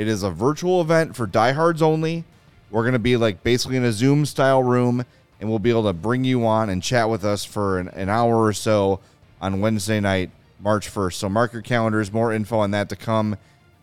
[0.00, 2.24] It is a virtual event for diehards only.
[2.70, 5.04] We're going to be like basically in a Zoom style room,
[5.38, 8.08] and we'll be able to bring you on and chat with us for an, an
[8.08, 9.00] hour or so
[9.42, 11.12] on Wednesday night, March 1st.
[11.12, 12.10] So mark your calendars.
[12.14, 13.36] More info on that to come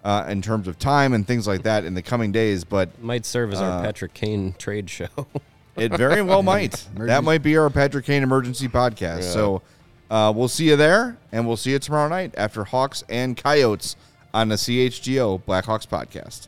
[0.04, 2.64] uh, in terms of time and things like that in the coming days.
[2.64, 5.10] But Might serve as our Patrick Kane trade show.
[5.76, 6.84] it very well might.
[6.96, 9.22] that might be our Patrick Kane emergency podcast.
[9.22, 9.62] So
[10.10, 13.96] uh, we'll see you there, and we'll see you tomorrow night after Hawks and Coyotes
[14.34, 16.48] on the CHGO Blackhawks podcast.